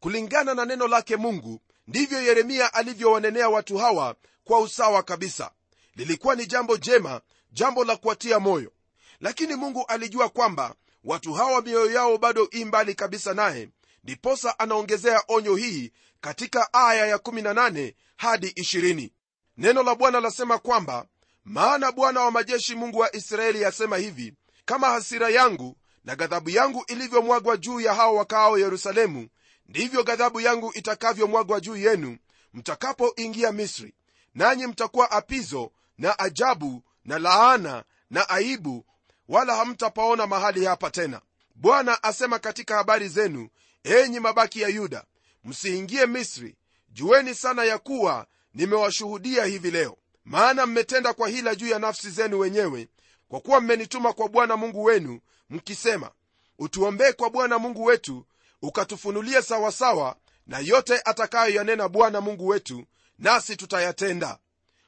Kulingana 0.00 0.54
na 0.54 0.64
neno 0.64 0.88
lake 0.88 1.16
mungu 1.16 1.60
ndivyo 1.86 2.22
yeremia 2.22 2.74
alivyowanenea 2.74 3.48
watu 3.48 3.78
hawa 3.78 4.16
kwa 4.44 4.60
usawa 4.60 5.02
kabisa. 5.02 5.50
Lilikuwa 5.96 6.34
ni 6.34 6.46
jambo 6.46 6.76
jema 6.76 7.20
jambo 7.52 7.84
la 7.84 7.96
kuwatia 7.96 8.40
moyo. 8.40 8.72
Lakini 9.20 9.54
mungu 9.54 9.84
alijua 9.86 10.28
kwamba 10.28 10.74
watu 11.04 11.32
hawa 11.32 11.62
mioyo 11.62 11.92
yao 11.92 12.18
bado 12.18 12.48
i 12.50 12.64
mbali 12.64 12.94
kabisa 12.94 13.34
naye 13.34 13.68
ndiposa 14.04 14.58
anaongezea 14.58 15.22
onyo 15.28 15.56
hii 15.56 15.92
katika 16.20 16.72
aya 16.72 17.16
ya18 17.16 17.94
hadi 18.16 18.46
20 18.48 19.10
neno 19.56 19.82
la 19.82 19.94
bwana 19.94 20.20
lasema 20.20 20.58
kwamba 20.58 21.06
maana 21.44 21.92
bwana 21.92 22.20
wa 22.20 22.30
majeshi 22.30 22.74
mungu 22.74 22.98
wa 22.98 23.16
israeli 23.16 23.64
asema 23.64 23.96
hivi 23.96 24.34
kama 24.64 24.86
hasira 24.90 25.28
yangu 25.30 25.76
na 26.04 26.16
ghadhabu 26.16 26.50
yangu 26.50 26.84
ilivyomwagwa 26.88 27.56
juu 27.56 27.80
ya 27.80 27.94
hao 27.94 28.14
wakaao 28.16 28.58
yerusalemu 28.58 29.28
ndivyo 29.66 30.02
ghadhabu 30.02 30.40
yangu 30.40 30.72
itakavyomwagwa 30.74 31.60
juu 31.60 31.76
yenu 31.76 32.18
mtakapoingia 32.54 33.52
misri. 33.52 33.94
Nanyi 34.34 34.66
mtakuwa 34.66 35.10
apizo 35.10 35.72
na 35.98 36.18
ajabu 36.18 36.82
na 37.04 37.18
laana 37.18 37.84
na 38.10 38.28
aibu 38.28 38.86
wala 39.28 39.56
hamtapaona 39.56 40.26
mahali 40.26 40.64
hapa 40.64 40.90
tena. 40.90 41.20
Bwana 41.54 42.02
asema 42.02 42.38
katika 42.38 42.76
habari 42.76 43.08
zenu 43.08 43.48
enyi 43.84 44.20
mabaki 44.20 44.60
ya 44.60 44.68
yuda 44.68 45.04
msiingie 45.44 46.06
misri. 46.06 46.56
Jueni 46.88 47.34
sana 47.34 47.64
ya 47.64 47.78
kuwa 47.78 48.26
nimewashuhudia 48.54 49.44
hivi 49.44 49.70
leo 49.70 49.96
maana 50.24 50.66
mmetenda 50.66 51.12
kwa 51.12 51.28
hila 51.28 51.54
juu 51.54 51.68
ya 51.68 51.78
nafsi 51.78 52.10
zenu 52.10 52.38
wenyewe 52.38 52.88
kwa 53.28 53.40
kuwa 53.40 53.60
mmenituma 53.60 54.12
kwa 54.12 54.28
bwana 54.28 54.56
mungu 54.56 54.84
wenu 54.84 55.20
mkisema 55.50 56.10
utuombee 56.58 57.12
kwa 57.12 57.30
bwana 57.30 57.58
mungu 57.58 57.84
wetu 57.84 58.26
ukatufunulie 58.62 59.42
sawasawa 59.42 60.16
na 60.46 60.58
yote 60.58 61.00
atakayoyanena 61.04 61.88
bwana 61.88 62.20
mungu 62.20 62.46
wetu 62.46 62.84
nasi 63.18 63.56
tutayatenda. 63.56 64.38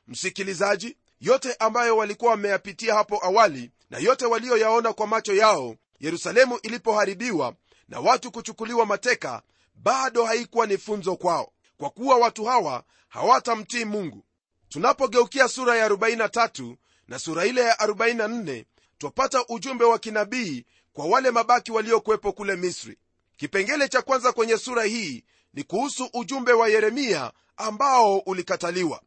Msikilizaji 0.08 0.96
yote 1.20 1.54
ambayo 1.54 1.96
walikuwa 1.96 2.30
wameyapitia 2.30 2.94
hapo 2.94 3.24
awali 3.26 3.70
na 3.90 3.98
yote 3.98 4.26
waliyoyaona 4.26 4.92
kwa 4.92 5.06
macho 5.06 5.34
yao 5.34 5.76
yerusalemu 6.00 6.58
ilipoharibiwa 6.62 7.54
na 7.88 8.00
watu 8.00 8.30
kuchukuliwa 8.32 8.86
mateka 8.86 9.42
bado 9.74 10.24
haikuwa 10.24 10.66
ni 10.66 10.78
funzo 10.78 11.16
kwao 11.16 11.52
kwa 11.78 11.90
kuwa 11.90 12.16
watu 12.16 12.44
hawa 12.44 12.84
hawatamtii 13.08 13.84
mungu 13.84 14.24
tunapogeukia 14.68 15.48
sura 15.48 15.76
ya 15.76 15.88
43 15.88 16.76
na 17.08 17.18
sura 17.18 17.44
ile 17.46 17.60
ya 17.60 17.74
44 17.74 18.64
twapata 18.98 19.44
ujumbe 19.48 19.84
wa 19.84 19.98
kinabii 19.98 20.64
kwa 20.92 21.06
wale 21.06 21.30
mabaki 21.30 21.72
waliokuwepo 21.72 22.32
kule 22.32 22.56
misri. 22.56 22.98
Kipengele 23.36 23.88
cha 23.88 24.02
kwanza 24.02 24.32
kwenye 24.32 24.58
sura 24.58 24.84
hii 24.84 25.24
ni 25.54 25.62
kuhusu 25.62 26.10
ujumbe 26.12 26.52
wa 26.52 26.68
yeremia 26.68 27.32
ambao 27.56 28.18
ulikataliwa. 28.18 29.00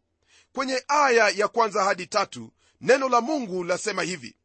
Kwenye 0.54 0.84
aya 0.88 1.30
ya 1.30 1.48
kwanza 1.48 1.84
hadi 1.84 2.08
tatu 2.08 2.52
neno 2.82 3.10
la 3.10 3.22
mungu 3.22 3.64
lasema 3.64 4.04
hivi 4.04 4.36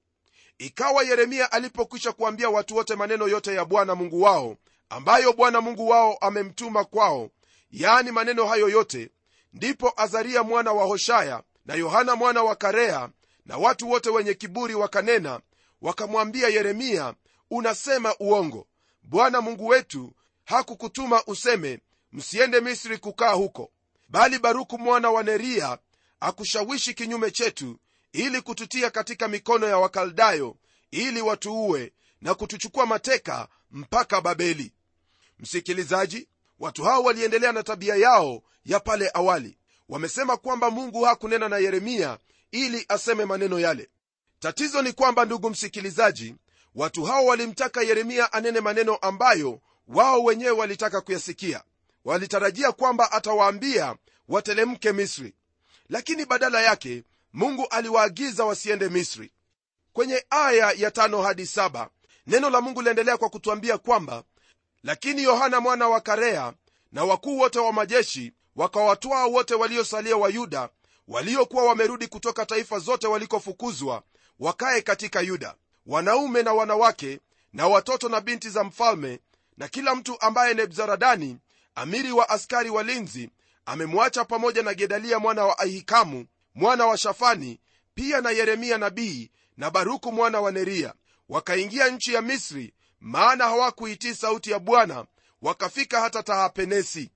ikawa 0.59 1.03
yeremia 1.03 1.53
alipokwisha 1.53 2.13
kuambia 2.13 2.51
watu 2.51 2.77
wote 2.77 2.95
maneno 2.97 3.29
yote 3.29 3.55
ya 3.55 3.65
bwana 3.65 3.95
mungu 3.95 4.23
wao 4.23 4.57
ambayo 4.89 5.33
bwana 5.33 5.61
mungu 5.61 5.89
wao 5.89 6.17
amemtuma 6.21 6.85
kwao 6.85 7.31
yaani 7.71 8.11
maneno 8.11 8.47
hayo 8.47 8.69
yote 8.69 9.11
ndipo 9.53 9.93
azaria 9.97 10.43
mwana 10.43 10.73
wa 10.73 10.85
hoshaya 10.85 11.43
na 11.67 11.75
yohana 11.75 12.17
mwana 12.17 12.43
wa 12.43 12.57
karea 12.57 13.09
na 13.47 13.57
watu 13.57 13.91
wote 13.91 14.11
wenye 14.11 14.35
kiburi 14.35 14.75
wakanena 14.75 15.41
wakamwambia 15.81 16.49
yeremia 16.49 17.15
unasema 17.51 18.15
uongo. 18.21 18.67
Bwana 19.03 19.41
mungu 19.41 19.67
wetu 19.67 20.15
hakukutuma 20.45 21.23
useme 21.27 21.81
msiende 22.13 22.61
misri 22.61 22.99
kukaa 22.99 23.33
huko 23.33 23.73
bali 24.09 24.39
baruku 24.39 24.79
mwana 24.79 25.11
wa 25.11 25.23
neria 25.23 25.79
akushawishi 26.21 26.95
kinyume 26.95 27.31
chetu 27.31 27.79
ili 28.13 28.41
kututia 28.41 28.91
katika 28.91 29.29
mikono 29.29 29.67
ya 29.69 29.79
wakaldayo 29.79 30.57
ili 30.91 31.23
watuue 31.23 31.93
na 32.21 32.35
kutuchukua 32.35 32.87
mateka 32.87 33.49
mpaka 33.71 34.21
babeli. 34.21 34.73
Msikilizaji 35.39 36.29
watu 36.63 36.85
hao 36.85 37.03
waliendelea 37.03 37.53
na 37.53 37.63
tabia 37.63 37.97
yao 37.97 38.43
ya 38.65 38.81
pale 38.81 39.11
awali. 39.15 39.59
Wamesema 39.89 40.37
kwamba 40.37 40.71
mungu 40.71 41.03
hakunena 41.03 41.49
na 41.49 41.59
yeremia 41.59 42.19
ili 42.51 42.85
aseme 42.89 43.25
maneno 43.25 43.61
yale. 43.61 43.91
Tatizo 44.39 44.83
ni 44.83 44.93
kwamba 44.93 45.25
ndugu 45.25 45.51
msikilizaji 45.51 46.35
watu 46.75 47.05
hao 47.05 47.27
walimtaka 47.27 47.83
yeremia 47.83 48.33
anene 48.33 48.61
maneno 48.61 48.95
ambayo 48.97 49.61
wao 49.89 50.25
wenyewe 50.25 50.51
walitaka 50.51 51.01
kuyasikia. 51.01 51.63
Walitarajia 52.05 52.73
kwamba 52.73 53.13
atawaambia 53.13 53.97
watelemke 54.29 54.93
misri. 54.93 55.35
Lakini 55.89 56.25
badala 56.27 56.63
yake 56.63 57.05
mungu 57.33 57.67
aliwaagiza 57.71 58.45
wasiende 58.45 58.89
misri. 58.89 59.33
Kwenye 59.93 60.25
aya 60.31 60.73
ya 60.73 60.91
tano 60.91 61.23
hadi 61.23 61.47
saba 61.47 61.89
neno 62.27 62.51
la 62.51 62.61
mungu 62.61 62.83
liendelea 62.83 63.17
kwa 63.17 63.29
kutuambia 63.31 63.79
kwamba 63.79 64.23
lakini 64.85 65.23
yohana 65.23 65.61
mwana 65.61 65.89
wa 65.89 66.01
karea 66.01 66.53
na 66.93 67.05
wakuu 67.05 67.39
wote 67.39 67.59
wa 67.59 67.73
majeshi 67.73 68.33
wakawatwaa 68.57 69.27
wote 69.27 69.55
waliosalia 69.55 70.17
wa 70.17 70.29
yuda 70.29 70.69
waliokuwa 71.09 71.65
wamerudi 71.65 72.07
kutoka 72.07 72.47
taifa 72.47 72.79
zote 72.79 73.07
walikofukuzwa 73.07 74.03
wakaye 74.41 74.83
katika 74.83 75.21
yuda 75.21 75.55
wanaume 75.87 76.43
na 76.43 76.53
wanawake 76.53 77.21
na 77.53 77.67
watoto 77.69 78.09
na 78.09 78.21
binti 78.21 78.51
za 78.51 78.65
mfalme 78.65 79.21
na 79.57 79.69
kila 79.69 79.95
mtu 79.95 80.21
ambaye 80.21 80.55
nebzaradani 80.55 81.39
amiri 81.75 82.13
wa 82.13 82.29
askari 82.29 82.71
walinzi 82.71 83.31
amemwacha 83.67 84.25
pamoja 84.25 84.63
na 84.63 84.75
gedalia 84.75 85.19
mwana 85.19 85.45
wa 85.45 85.59
ahikamu 85.59 86.27
mwana 86.55 86.87
wa 86.87 86.99
shafani 86.99 87.61
pia 87.95 88.21
na 88.21 88.31
yeremia 88.31 88.79
nabii 88.79 89.31
na 89.57 89.71
baruku 89.71 90.13
mwana 90.13 90.41
wa 90.41 90.53
neria. 90.53 90.95
Wakaingia 91.29 91.89
nchi 91.89 92.15
ya 92.15 92.23
misri 92.23 92.75
maana 93.03 93.45
hawakuitii 93.45 94.15
sauti 94.15 94.51
ya 94.51 94.59
bwana 94.59 95.07
wakafika 95.43 96.01
hata 96.01 96.23
tahapenesi. 96.23 97.11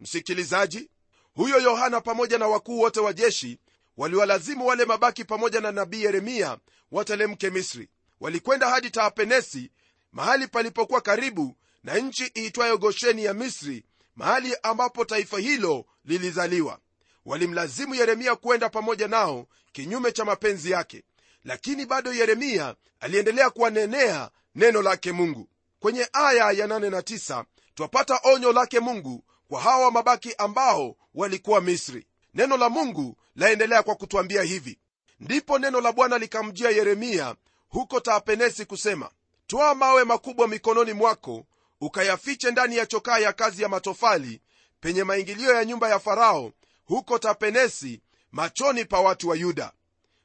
Msikilizaji 0.00 0.90
huyo 1.34 1.60
yohana 1.60 2.00
pamoja 2.00 2.38
na 2.38 2.48
wakuu 2.48 2.80
wote 2.80 3.00
wa 3.00 3.12
jeshi 3.12 3.58
waliwalazimu 3.96 4.66
wale 4.66 4.84
mabaki 4.84 5.24
pamoja 5.24 5.60
na 5.60 5.72
nabii 5.72 6.02
yeremia 6.02 6.58
watelemke 6.92 7.50
misri. 7.50 7.88
Walikwenda 8.20 8.68
hadi 8.70 8.90
tahapenesi 8.90 9.70
mahali 10.12 10.46
palipokuwa 10.46 11.00
karibu 11.00 11.56
na 11.84 11.98
nchi 11.98 12.32
iitwayo 12.38 12.78
gosheni 12.78 13.24
ya 13.24 13.34
misri 13.34 13.84
mahali 14.16 14.56
ambapo 14.62 15.04
taifa 15.04 15.38
hilo 15.38 15.84
lilizaliwa. 16.04 16.78
Walimlazimu 17.26 17.94
yeremia 17.94 18.36
kwenda 18.36 18.68
pamoja 18.68 19.08
nao 19.08 19.46
kinyume 19.72 20.12
cha 20.12 20.24
mapenzi 20.24 20.70
yake 20.70 21.02
lakini 21.44 21.86
bado 21.86 22.12
yeremia 22.12 22.74
aliendelea 23.00 23.50
kuwanenea 23.50 24.30
neno 24.54 24.82
lake 24.82 25.12
mungu. 25.12 25.48
Kwenye 25.80 26.08
aya 26.12 26.50
ya 26.50 26.66
8 26.66 26.90
na 26.90 27.00
9 27.00 27.44
twapata 27.74 28.20
onyo 28.22 28.52
lake 28.52 28.80
mungu 28.80 29.24
kwa 29.48 29.60
hawa 29.60 29.90
mabaki 29.90 30.34
ambao 30.38 30.96
walikuwa 31.14 31.60
misri. 31.60 32.06
Neno 32.34 32.56
la 32.56 32.68
mungu 32.68 33.16
laendelea 33.36 33.82
kwa 33.82 33.94
kutwambia 33.94 34.42
hivi. 34.42 34.78
Ndipo 35.20 35.58
neno 35.58 35.80
la 35.80 35.92
bwana 35.92 36.18
likamjia 36.18 36.70
yeremia 36.70 37.34
huko 37.68 38.00
taapenesi 38.00 38.64
kusema 38.64 39.10
twaa 39.46 39.74
mawe 39.74 40.04
makubwa 40.04 40.48
mikononi 40.48 40.92
mwako 40.92 41.46
ukayafiche 41.80 42.50
ndani 42.50 42.76
ya 42.76 42.86
chokaa 42.86 43.18
ya 43.18 43.32
kazi 43.32 43.62
ya 43.62 43.68
matofali 43.68 44.40
penye 44.80 45.04
maingilio 45.04 45.54
ya 45.54 45.64
nyumba 45.64 45.88
ya 45.88 45.98
farao 45.98 46.52
huko 46.84 47.18
tapenesi 47.18 48.00
machoni 48.32 48.84
pa 48.84 49.00
watu 49.00 49.28
wa 49.28 49.36
yuda. 49.36 49.72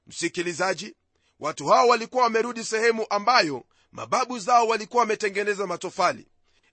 Msikilizaji 0.08 0.96
watu 1.40 1.68
hao 1.68 1.88
walikuwa 1.88 2.24
wamerudi 2.24 2.64
sehemu 2.64 3.06
ambayo 3.10 3.64
mababu 3.92 4.40
zao 4.40 4.68
walikuwa 4.68 5.02
wametengeneza 5.02 5.68
matofali. 5.68 6.28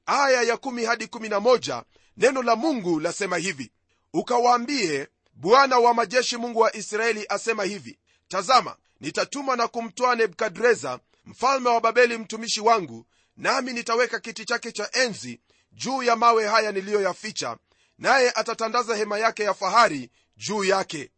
Aya 0.06 0.42
ya 0.42 0.54
1 0.54 0.86
hadi 0.86 1.04
11 1.04 1.82
neno 2.16 2.42
la 2.42 2.56
mungu 2.56 3.00
lasema 3.00 3.36
hivi. 3.36 3.70
Ukawaambie 4.12 5.08
bwana 5.34 5.78
wa 5.78 5.94
majeshi 5.94 6.36
mungu 6.36 6.58
wa 6.60 6.76
israeli 6.76 7.26
asema 7.28 7.64
hivi. 7.64 7.98
Tazama 8.28 8.76
nitatuma 9.00 9.56
na 9.56 9.68
kumtoa 9.68 10.14
nebukadreza 10.16 10.98
mfalme 11.24 11.68
wa 11.70 11.80
babeli 11.80 12.18
mtumishi 12.18 12.60
wangu 12.60 13.06
nami 13.36 13.72
nitaweka 13.72 14.20
kiti 14.20 14.44
chake 14.44 14.72
cha 14.72 14.88
enzi 14.92 15.40
juu 15.72 16.02
ya 16.02 16.16
mawe 16.16 16.46
haya 16.46 16.72
niliyoyaficha 16.72 17.56
naye 17.98 18.30
atatandaza 18.30 18.96
hema 18.96 19.18
yake 19.18 19.42
ya 19.42 19.54
fahari 19.54 20.10
juu 20.36 20.64
yake. 20.64 21.10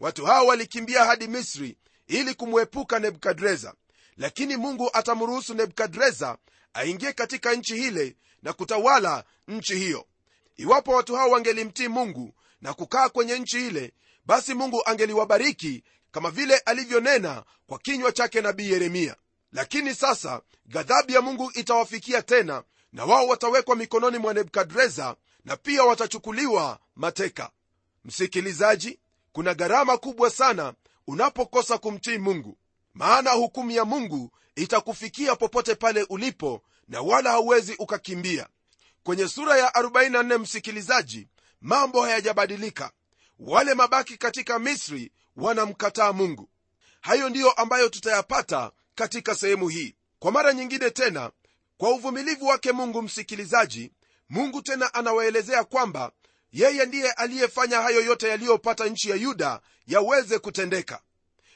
Watu 0.00 0.24
hao 0.26 0.46
walikimbia 0.46 1.04
hadi 1.04 1.28
misri 1.28 1.76
ili 2.06 2.34
kumwepuka 2.34 2.98
nebukadreza. 2.98 3.74
Lakini 4.16 4.56
mungu 4.56 4.90
atamruhusu 4.92 5.54
nebukadreza 5.54 6.38
aingie 6.74 7.12
katika 7.12 7.54
nchi 7.54 7.76
hile 7.76 8.16
na 8.42 8.52
kutawala 8.52 9.24
nchi 9.48 9.74
hiyo. 9.76 10.06
Iwapo 10.56 10.92
watu 10.92 11.14
hao 11.16 11.30
wangelimtii 11.30 11.88
mungu 11.88 12.34
na 12.60 12.74
kukaa 12.74 13.08
kwenye 13.08 13.38
nchi 13.38 13.66
ile 13.66 13.92
basi 14.26 14.54
mungu 14.54 14.82
angeliwabariki 14.86 15.84
kama 16.10 16.30
vile 16.30 16.56
alivyonena 16.58 17.44
kwa 17.66 17.78
kinywa 17.78 18.12
chake 18.12 18.40
nabii 18.40 18.70
yeremia. 18.72 19.16
Lakini 19.52 19.94
sasa 19.94 20.40
ghadhabu 20.68 21.12
ya 21.12 21.20
mungu 21.20 21.50
itawafikia 21.54 22.22
tena 22.22 22.62
na 22.92 23.04
wao 23.04 23.26
watawekwa 23.26 23.76
mikononi 23.76 24.18
mwa 24.18 24.34
nebukadreza 24.34 25.16
na 25.44 25.56
pia 25.56 25.84
watachukuliwa 25.84 26.78
mateka. 26.96 27.50
Msikilizaji 28.04 28.98
kuna 29.32 29.54
gharama 29.54 29.96
kubwa 29.98 30.30
sana 30.30 30.74
unapokosa 31.06 31.78
kumtii 31.78 32.18
mungu 32.18 32.58
maana 32.94 33.30
hukumu 33.30 33.70
ya 33.70 33.84
mungu 33.84 34.30
itakufikia 34.56 35.36
popote 35.36 35.74
pale 35.74 36.06
ulipo 36.08 36.62
na 36.88 37.00
wala 37.00 37.30
hauwezi 37.30 37.74
ukakimbia. 37.78 38.48
Kwenye 39.02 39.28
sura 39.28 39.58
ya 39.58 39.68
44 39.68 40.38
msikilizaji 40.38 41.28
mambo 41.60 42.02
hayajabadilika. 42.02 42.90
Wale 43.38 43.74
mabaki 43.74 44.16
katika 44.16 44.58
misri 44.58 45.12
wanamkataa 45.36 46.12
mungu. 46.12 46.48
Hayo 47.00 47.28
ndiyo 47.28 47.50
ambayo 47.52 47.88
tutayapata 47.88 48.72
katika 48.94 49.34
sehemu 49.34 49.68
hii. 49.68 49.94
Kwa 50.18 50.32
mara 50.32 50.52
nyingine 50.52 50.90
tena 50.90 51.30
kwa 51.76 51.90
uvumilivu 51.90 52.46
wake 52.46 52.72
mungu 52.72 53.02
msikilizaji 53.02 53.92
mungu 54.28 54.62
tena 54.62 54.94
anawaelezea 54.94 55.64
kwamba 55.64 56.12
yeye 56.54 56.86
ndiye 56.86 57.12
aliyefanya 57.12 57.80
hayo 57.82 58.00
yote 58.00 58.28
yaliyopata 58.28 58.86
nchi 58.86 59.10
ya 59.10 59.16
yuda 59.16 59.60
yaweze 59.86 60.38
kutendeka. 60.38 61.00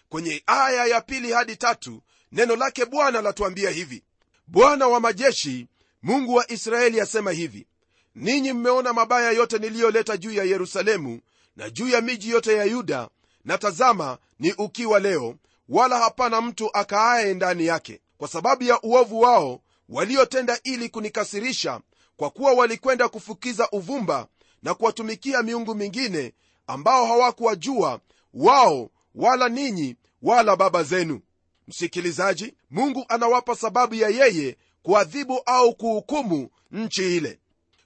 Kwenye 0.08 0.42
aya 0.46 0.87
ya 0.87 1.00
pili 1.00 1.32
hadi 1.32 1.56
tatu 1.56 2.02
neno 2.32 2.56
lake 2.56 2.84
bwana 2.84 3.22
latuambia 3.22 3.70
hivi. 3.70 4.02
Bwana 4.46 4.88
wa 4.88 5.00
majeshi 5.00 5.66
mungu 6.02 6.34
wa 6.34 6.50
israeli 6.52 7.00
asema 7.00 7.32
hivi. 7.32 7.66
Ninyi 8.14 8.52
mmeona 8.52 8.92
mabaya 8.92 9.30
yote 9.30 9.58
niliyoleta 9.58 10.16
juu 10.16 10.32
ya 10.32 10.44
yerusalemu 10.44 11.20
na 11.56 11.70
juu 11.70 11.88
ya 11.88 12.00
miji 12.00 12.30
yote 12.30 12.54
ya 12.54 12.64
yuda. 12.64 13.08
Na 13.44 13.58
tazama 13.58 14.18
ni 14.38 14.52
ukiwa 14.52 15.00
leo 15.00 15.34
wala 15.68 15.98
hapana 15.98 16.40
mtu 16.40 16.70
akaaye 16.76 17.34
ndani 17.34 17.66
yake 17.66 18.00
kwa 18.18 18.28
sababu 18.28 18.64
ya 18.64 18.80
uovu 18.82 19.20
wao 19.20 19.61
waliotenda 19.88 20.58
ili 20.64 20.88
kunikasirisha 20.88 21.80
kwa 22.16 22.30
kuwa 22.30 22.52
walikwenda 22.52 23.08
kufukiza 23.08 23.68
uvumba 23.72 24.26
na 24.68 24.74
kuwatumikia 24.74 25.42
miungu 25.42 25.74
mingine 25.74 26.33
ambao 26.66 27.07
hawakuwajua 27.07 28.00
wao 28.35 28.90
wala 29.14 29.48
ninyi 29.48 29.96
wala 30.22 30.57
baba 30.57 30.83
zenu. 30.83 31.20
Msikilizaji 31.68 32.54
mungu 32.70 33.04
anawapa 33.09 33.54
sababu 33.57 33.94
ya 33.94 34.09
yeye 34.09 34.57
kuadhibu 34.83 35.40
au 35.46 35.74
kuhukumu 35.74 36.50
nchi 36.72 37.16
ile. 37.16 37.38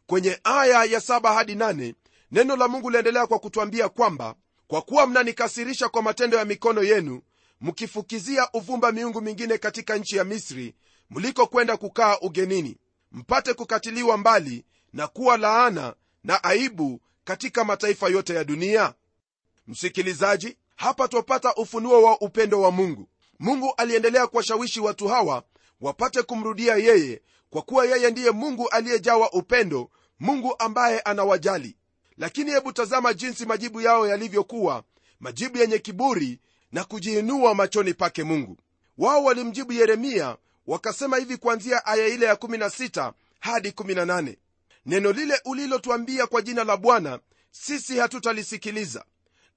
Kwenye 0.07 0.41
aya 0.45 0.85
ya 0.85 0.99
7 0.99 1.35
hadi 1.35 1.55
8 1.55 1.95
neno 2.33 2.57
la 2.57 2.69
mungu 2.69 2.91
liendelea 2.91 3.27
kwa 3.27 3.39
kutwambia 3.39 3.89
kwamba 3.89 4.35
kwa 4.67 4.83
kuwa 4.83 5.07
mnanikasirisha 5.07 5.89
kwa 5.89 6.03
matendo 6.03 6.37
ya 6.39 6.45
mikono 6.45 6.83
yenu 6.83 7.23
mkifukizia 7.61 8.49
uvumba 8.53 8.93
miungu 8.93 9.21
mingine 9.21 9.59
katika 9.59 9.97
nchi 9.97 10.17
ya 10.17 10.25
misri 10.25 10.75
mlikokwenda 11.11 11.77
kukaa 11.77 12.19
ugenini 12.21 12.77
mpate 13.13 13.55
kukatiliwa 13.55 14.17
mbali 14.17 14.65
na 14.93 15.07
kuwa 15.09 15.37
laana 15.37 15.95
na 16.25 16.45
aibu 16.45 17.01
katika 17.25 17.65
mataifa 17.65 18.09
yote 18.09 18.35
ya 18.35 18.45
dunia? 18.45 18.95
Msikilizaji 19.67 20.57
hapa 20.77 21.09
twapata 21.09 21.55
ufunuo 21.55 22.03
wa 22.03 22.21
upendo 22.21 22.61
wa 22.61 22.71
mungu. 22.71 23.09
Mungu 23.39 23.75
aliendelea 23.77 24.27
kuwashawishi 24.27 24.81
watu 24.81 25.09
hawa 25.09 25.43
wapate 25.81 26.23
kumrudia 26.23 26.77
yeye 26.77 27.23
kwa 27.51 27.63
kuwa 27.63 27.87
yeye 27.87 28.11
ndiye 28.11 28.31
mungu 28.31 28.69
aliyejawa 28.69 29.33
upendo 29.33 29.91
mungu 30.21 30.55
ambaye 30.59 31.01
anawajali. 31.01 31.77
Lakini 32.17 32.51
hebu 32.51 32.73
tazama 32.73 33.15
jinsi 33.15 33.47
majibu 33.47 33.81
yao 33.81 34.09
yalivyokuwa 34.09 34.83
majibu 35.21 35.59
yenye 35.59 35.79
kiburi 35.79 36.41
na 36.73 36.85
kujiinua 36.85 37.55
machoni 37.55 37.95
pake 37.95 38.25
mungu. 38.25 38.57
Wao 38.99 39.25
walimjibu 39.25 39.73
yeremia 39.73 40.37
wakasema 40.67 41.17
hivi 41.17 41.37
kuanzia 41.37 41.87
aya 41.87 42.07
ile 42.07 42.27
ya 42.27 42.35
16 42.35 43.13
hadi 43.41 43.69
18 43.71 44.37
neno 44.87 45.13
lile 45.13 45.41
ulilotwambia 45.45 46.27
kwa 46.27 46.43
jina 46.43 46.65
la 46.65 46.77
bwana 46.77 47.19
sisi 47.51 47.99
hatutalisikiliza. 47.99 49.05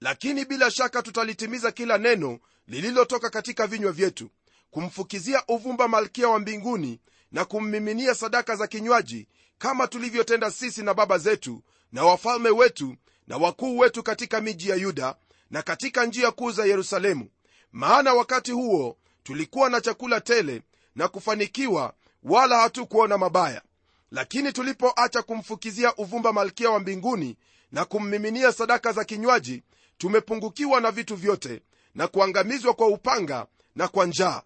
Lakini 0.02 0.46
bila 0.46 0.72
shaka 0.72 1.02
tutalitimiza 1.02 1.72
kila 1.72 1.98
neno 1.98 2.40
lililotoka 2.68 3.30
katika 3.30 3.68
vinywa 3.68 3.92
vyetu 3.92 4.30
kumfukizia 4.72 5.44
uvumba 5.48 5.88
malkia 5.88 6.28
wa 6.30 6.40
mbinguni 6.40 7.00
na 7.32 7.46
kummiminia 7.46 8.16
sadaka 8.16 8.56
za 8.56 8.68
kinywaji 8.68 9.28
kama 9.58 9.88
tulivyotenda 9.88 10.52
sisi 10.52 10.84
na 10.84 10.94
baba 10.94 11.18
zetu 11.18 11.64
na 11.92 12.04
wafalme 12.04 12.50
wetu 12.50 12.96
na 13.28 13.38
wakuu 13.38 13.78
wetu 13.78 14.04
katika 14.04 14.42
miji 14.42 14.70
ya 14.70 14.76
yuda 14.76 15.16
na 15.50 15.62
katika 15.62 16.06
njia 16.06 16.32
kuu 16.32 16.52
za 16.52 16.66
yerusalemu. 16.66 17.30
Maana 17.72 18.14
wakati 18.14 18.52
huo 18.52 18.98
tulikuwa 19.24 19.70
na 19.70 19.82
chakula 19.82 20.22
tele 20.22 20.62
na 20.96 21.08
kufanikiwa 21.08 21.94
wala 22.24 22.60
hatukuona 22.62 23.18
mabaya 23.18 23.62
lakini 24.16 24.54
tulipoacha 24.54 25.22
kumfukizia 25.22 25.96
uvumba 25.96 26.34
malkia 26.34 26.70
wa 26.70 26.80
mbinguni 26.80 27.38
na 27.72 27.86
kummiminia 27.86 28.52
sadaka 28.52 28.92
za 28.94 29.04
kinywaji 29.04 29.64
tumepungukiwa 29.98 30.82
na 30.82 30.92
vitu 30.92 31.16
vyote 31.16 31.62
na 31.96 32.08
kuangamizwa 32.08 32.74
kwa 32.74 32.88
upanga 32.88 33.46
na 33.76 33.88
kwa 33.88 34.06
njaa. 34.06 34.42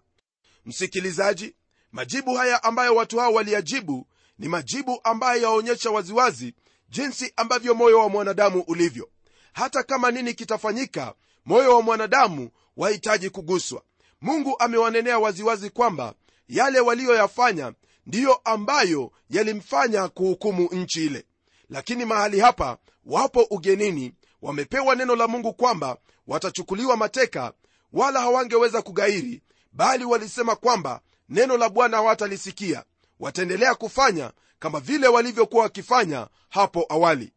Msikilizaji 0.66 1.54
majibu 1.92 2.34
haya 2.34 2.62
ambayo 2.62 2.94
watu 2.94 3.18
hao 3.18 3.32
waliyajibu 3.32 4.06
ni 4.38 4.48
majibu 4.48 5.00
ambayo 5.04 5.42
yaonyesha 5.42 5.90
waziwazi 5.90 6.54
jinsi 6.88 7.32
ambavyo 7.36 7.74
moyo 7.74 7.98
wa 7.98 8.08
mwanadamu 8.08 8.60
ulivyo. 8.66 9.08
Hata 9.52 9.82
kama 9.82 10.10
nini 10.10 10.34
kitafanyika 10.34 11.14
moyo 11.44 11.74
wa 11.76 11.82
mwanadamu 11.82 12.50
wahitaji 12.76 13.30
kuguswa. 13.30 13.82
Mungu 14.20 14.56
amewanenea 14.58 15.18
waziwazi 15.18 15.70
kwamba 15.70 16.14
yale 16.48 16.80
waliyoyafanya 16.80 17.72
ndiyo 18.06 18.34
ambayo 18.34 19.12
yalimfanya 19.30 20.08
kuhukumu 20.08 20.68
nchi 20.72 21.06
ile. 21.06 21.24
Lakini 21.70 22.04
mahali 22.04 22.40
hapa 22.40 22.78
wapo 23.06 23.46
ugenini 23.50 24.14
wamepewa 24.42 24.94
neno 24.94 25.16
la 25.16 25.28
mungu 25.28 25.54
kwamba 25.54 25.96
watachukuliwa 26.26 26.96
mateka 26.96 27.52
wala 27.92 28.20
hawangeweza 28.20 28.82
kugairi 28.82 29.42
bali 29.72 30.04
walisema 30.04 30.56
kwamba 30.56 31.00
neno 31.28 31.56
la 31.56 31.68
bwana 31.68 31.96
hawatalisikia. 31.96 32.84
Wataendelea 33.20 33.74
kufanya 33.74 34.32
kama 34.58 34.80
vile 34.80 35.08
walivyokuwa 35.08 35.62
wakifanya 35.62 36.28
hapo 36.48 36.86
awali. 36.88 37.32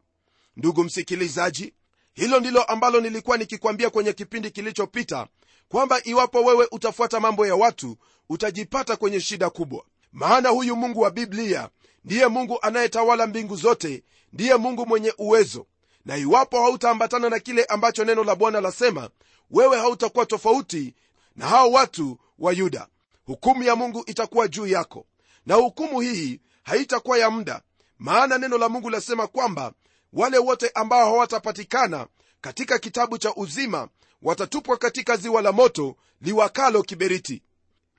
Ndugu 0.56 0.84
msikilizaji 0.84 1.74
hilo 2.14 2.40
ndilo 2.40 2.62
ambalo 2.62 3.00
nilikuwa 3.00 3.36
nikikwambia 3.36 3.90
kwenye 3.90 4.12
kipindi 4.12 4.50
kilichopita 4.50 5.26
kwamba 5.68 6.00
iwapo 6.04 6.44
wewe 6.44 6.68
utafuata 6.70 7.20
mambo 7.20 7.46
ya 7.46 7.54
watu 7.56 7.96
utajipata 8.28 8.96
kwenye 8.96 9.20
shida 9.20 9.50
kubwa 9.50 9.84
maana 10.14 10.48
huyu 10.48 10.76
mungu 10.76 11.00
wa 11.00 11.10
biblia 11.10 11.68
ndiye 12.04 12.26
mungu 12.26 12.58
anayetawala 12.62 13.26
mbingu 13.26 13.56
zote 13.56 14.02
ndiye 14.32 14.56
mungu 14.56 14.86
mwenye 14.86 15.14
uwezo. 15.18 15.66
Na 16.04 16.16
iwapo 16.16 16.62
hautaambatana 16.62 17.30
na 17.30 17.38
kile 17.38 17.64
ambacho 17.64 18.04
neno 18.04 18.24
la 18.24 18.34
bwana 18.34 18.60
lasema 18.60 19.10
wewe 19.50 19.78
hautakuwa 19.78 20.26
tofauti 20.26 20.94
na 21.36 21.46
hao 21.48 21.70
watu 21.70 22.18
wa 22.38 22.52
yuda. 22.52 22.86
Hukumu 23.26 23.62
ya 23.62 23.76
mungu 23.76 24.04
itakuwa 24.06 24.48
juu 24.48 24.66
yako. 24.66 25.06
Na 25.46 25.54
hukumu 25.54 26.00
hii 26.00 26.40
haitakuwa 26.62 27.18
ya 27.18 27.30
muda. 27.30 27.62
Maana 27.98 28.38
neno 28.38 28.58
la 28.58 28.68
mungu 28.68 28.90
lasema 28.90 29.26
kwamba 29.26 29.72
wale 30.12 30.38
wote 30.38 30.68
ambao 30.74 31.04
hawatapatikana 31.04 32.06
katika 32.40 32.78
kitabu 32.78 33.18
cha 33.18 33.34
uzima 33.34 33.88
watatupwa 34.22 34.76
katika 34.76 35.16
ziwa 35.16 35.42
la 35.42 35.52
moto 35.52 35.96
liwakalo 36.20 36.82
kiberiti. 36.82 37.42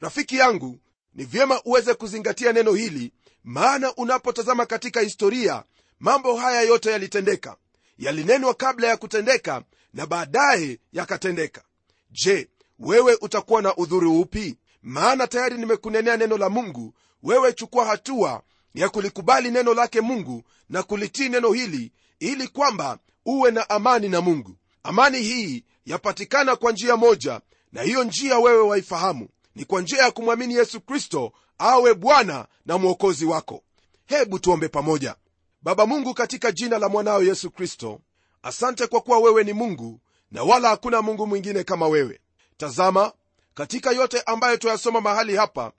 Rafiki 0.01 0.37
yangu 0.37 0.79
ni 1.15 1.23
vyema 1.25 1.61
uweze 1.65 1.93
kuzingatia 1.93 2.53
neno 2.53 2.73
hili 2.73 3.11
maana 3.43 3.93
unapotazama 3.95 4.65
katika 4.65 5.01
historia 5.01 5.63
mambo 5.99 6.35
haya 6.35 6.61
yote 6.61 6.91
yalitendeka. 6.91 7.55
Yalinenwa 7.97 8.53
kabla 8.53 8.87
ya 8.87 8.97
kutendeka 8.97 9.63
na 9.93 10.05
baadaye 10.05 10.79
yakatendeka. 10.93 11.63
Je 12.11 12.49
wewe 12.79 13.17
utakuwa 13.21 13.61
na 13.61 13.75
udhuru 13.75 14.19
upi? 14.19 14.57
Maana 14.81 15.27
tayari 15.27 15.57
nimekunenea 15.57 16.17
neno 16.17 16.37
la 16.37 16.49
mungu. 16.49 16.93
Wewe 17.23 17.53
chukua 17.53 17.85
hatua 17.85 18.41
ya 18.73 18.89
kulikubali 18.89 19.51
neno 19.51 19.73
lake 19.73 20.01
mungu 20.01 20.43
na 20.69 20.83
kulitii 20.83 21.29
neno 21.29 21.51
hili 21.51 21.91
ili 22.19 22.47
kwamba 22.47 22.99
uwe 23.25 23.51
na 23.51 23.69
amani 23.69 24.09
na 24.09 24.21
mungu. 24.21 24.55
Amani 24.83 25.21
hii 25.21 25.63
yapatikana 25.85 26.55
kwa 26.55 26.71
njia 26.71 26.97
moja 26.97 27.41
na 27.71 27.81
hiyo 27.81 28.03
njia 28.03 28.39
wewe 28.39 28.61
waifahamu 28.61 29.27
ni 29.55 29.65
kwa 29.65 29.81
njia 29.81 30.01
ya 30.03 30.11
kumwamini 30.11 30.53
yesu 30.55 30.81
kristo 30.81 31.31
awe 31.57 31.93
bwana 31.93 32.47
na 32.65 32.77
mwokozi 32.77 33.25
wako. 33.25 33.63
Hebu 34.05 34.39
tuombe 34.39 34.67
pamoja. 34.67 35.15
Baba 35.61 35.85
mungu 35.85 36.13
katika 36.13 36.51
jina 36.51 36.77
la 36.79 36.89
mwanao 36.89 37.23
yesu 37.23 37.51
kristo 37.51 37.99
asante 38.43 38.87
kwa 38.87 39.01
kuwa 39.01 39.19
wewe 39.19 39.43
ni 39.43 39.53
mungu 39.53 39.99
na 40.31 40.43
wala 40.43 40.69
hakuna 40.69 41.01
mungu 41.01 41.27
mwingine 41.27 41.63
kama 41.63 41.87
wewe. 41.87 42.19
Tazama 42.57 43.11
katika 43.53 43.91
yote 43.91 44.21
ambayo 44.21 44.57
tuyasoma 44.57 45.01
mahali 45.01 45.35
hapa 45.35 45.71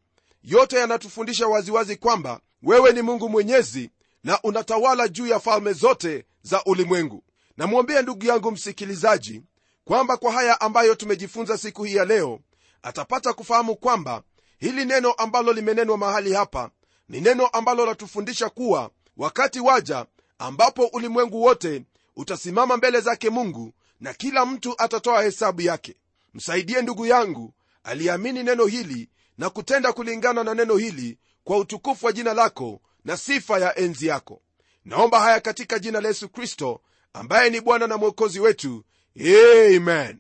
yote 0.45 0.77
yanatufundisha 0.77 1.47
waziwazi 1.49 1.97
kwamba 1.97 2.41
wewe 2.63 2.93
ni 2.93 3.03
mungu 3.03 3.29
mwenyezi 3.29 3.91
na 4.25 4.43
unatawala 4.43 5.09
juu 5.09 5.27
ya 5.27 5.41
falme 5.41 5.73
zote 5.73 6.25
za 6.43 6.65
ulimwengu. 6.65 7.23
Namwombea 7.57 8.03
ndugu 8.03 8.27
yangu 8.27 8.51
msikilizaji 8.51 9.43
kwamba 9.85 10.17
kwa 10.17 10.33
haya 10.33 10.61
ambayo 10.61 10.95
tumejifunza 10.95 11.59
siku 11.59 11.85
hii 11.85 11.95
ya 11.95 12.05
leo 12.05 12.41
atapata 12.83 13.33
kufahamu 13.33 13.77
kwamba 13.77 14.23
hili 14.59 14.85
neno 14.85 15.13
ambalo 15.13 15.53
limenenwa 15.53 15.99
mahali 15.99 16.33
hapa 16.33 16.71
ni 17.09 17.21
neno 17.21 17.47
ambalo 17.47 17.87
latufundisha 17.87 18.49
kuwa 18.49 18.91
wakati 19.17 19.61
waja 19.61 20.07
ambapo 20.39 20.87
ulimwengu 20.87 21.43
wote 21.43 21.83
utasimama 22.17 22.77
mbele 22.77 23.01
zake 23.01 23.31
mungu 23.31 23.73
na 24.01 24.15
kila 24.15 24.47
mtu 24.47 24.75
atatoa 24.83 25.23
hesabu 25.23 25.63
yake. 25.63 25.97
Msaidie 26.35 26.83
ndugu 26.83 27.07
yangu 27.07 27.55
aliamini 27.85 28.43
neno 28.43 28.67
hili 28.67 29.09
na 29.39 29.51
kutenda 29.51 29.93
kulingana 29.93 30.45
na 30.45 30.55
neno 30.55 30.77
hili 30.77 31.19
kwa 31.45 31.59
utukufu 31.59 32.07
wa 32.07 32.13
jina 32.13 32.35
lako 32.35 32.81
na 33.05 33.17
sifa 33.17 33.59
ya 33.59 33.79
enzi 33.79 34.07
yako. 34.07 34.41
Naomba 34.85 35.21
haya 35.21 35.41
katika 35.41 35.79
jina 35.79 36.01
la 36.01 36.09
yesu 36.09 36.29
kristo 36.29 36.81
ambaye 37.13 37.51
ni 37.51 37.61
bwana 37.61 37.87
na 37.87 37.97
mwokozi 37.97 38.41
wetu. 38.41 38.85
Amen. 39.21 40.19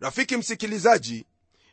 Rafiki 0.00 0.36
msikilizaji 0.36 1.26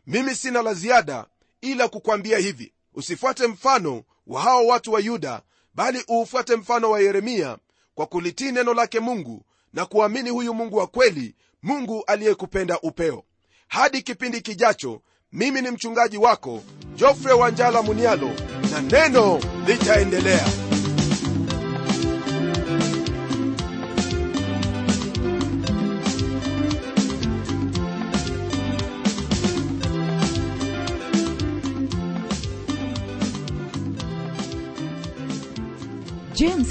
mimi 0.07 0.35
sina 0.35 0.61
la 0.61 0.73
ziada 0.73 1.25
ila 1.61 1.87
kukwambia 1.87 2.37
hivi. 2.37 2.73
Usifuate 2.93 3.47
mfano 3.47 4.03
wa 4.27 4.41
hao 4.41 4.67
watu 4.67 4.93
wa 4.93 4.99
yuda 4.99 5.41
bali 5.75 6.03
uufuate 6.11 6.55
mfano 6.55 6.91
wa 6.91 6.99
yeremia 6.99 7.57
kwa 7.95 8.05
kulitii 8.05 8.51
neno 8.51 8.73
lake 8.73 8.99
mungu 8.99 9.45
na 9.73 9.85
kuamini 9.85 10.29
huyu 10.29 10.53
mungu 10.53 10.77
wa 10.77 10.87
kweli 10.87 11.35
mungu 11.63 12.03
aliyekupenda 12.07 12.79
upeo. 12.79 13.23
Hadi 13.67 14.01
kipindi 14.01 14.41
kijacho 14.41 15.01
mimi 15.31 15.61
ni 15.61 15.71
mchungaji 15.71 16.17
wako 16.17 16.63
jofre 16.95 17.33
wanjala 17.33 17.81
munialo 17.81 18.31
na 18.71 18.81
neno 18.81 19.39
litaendelea 19.67 20.45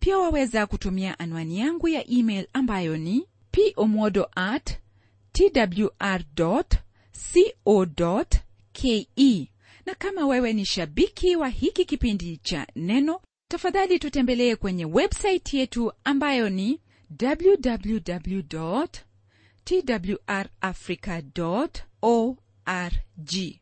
pia 0.00 0.18
waweza 0.18 0.66
kutumia 0.66 1.18
anwani 1.18 1.58
yangu 1.58 1.88
ya 1.88 2.10
email 2.10 2.46
ambayo 2.52 2.96
ni 2.96 3.26
pomodo 3.74 4.28
at 4.34 4.78
twr 5.32 6.22
co 6.36 8.24
ke 8.72 9.08
na 9.86 9.94
kama 9.94 10.26
wewe 10.26 10.52
ni 10.52 10.64
shabiki 10.64 11.36
wa 11.36 11.48
hiki 11.48 11.84
kipindi 11.84 12.36
cha 12.36 12.66
neno 12.76 13.20
tafadhali 13.48 13.98
tutembelee 13.98 14.56
kwenye 14.56 14.84
websaiti 14.84 15.56
yetu 15.58 15.92
ambayo 16.04 16.50
ni 16.50 16.80
www 17.22 18.40
twrafrica 19.64 21.22
org 22.02 23.61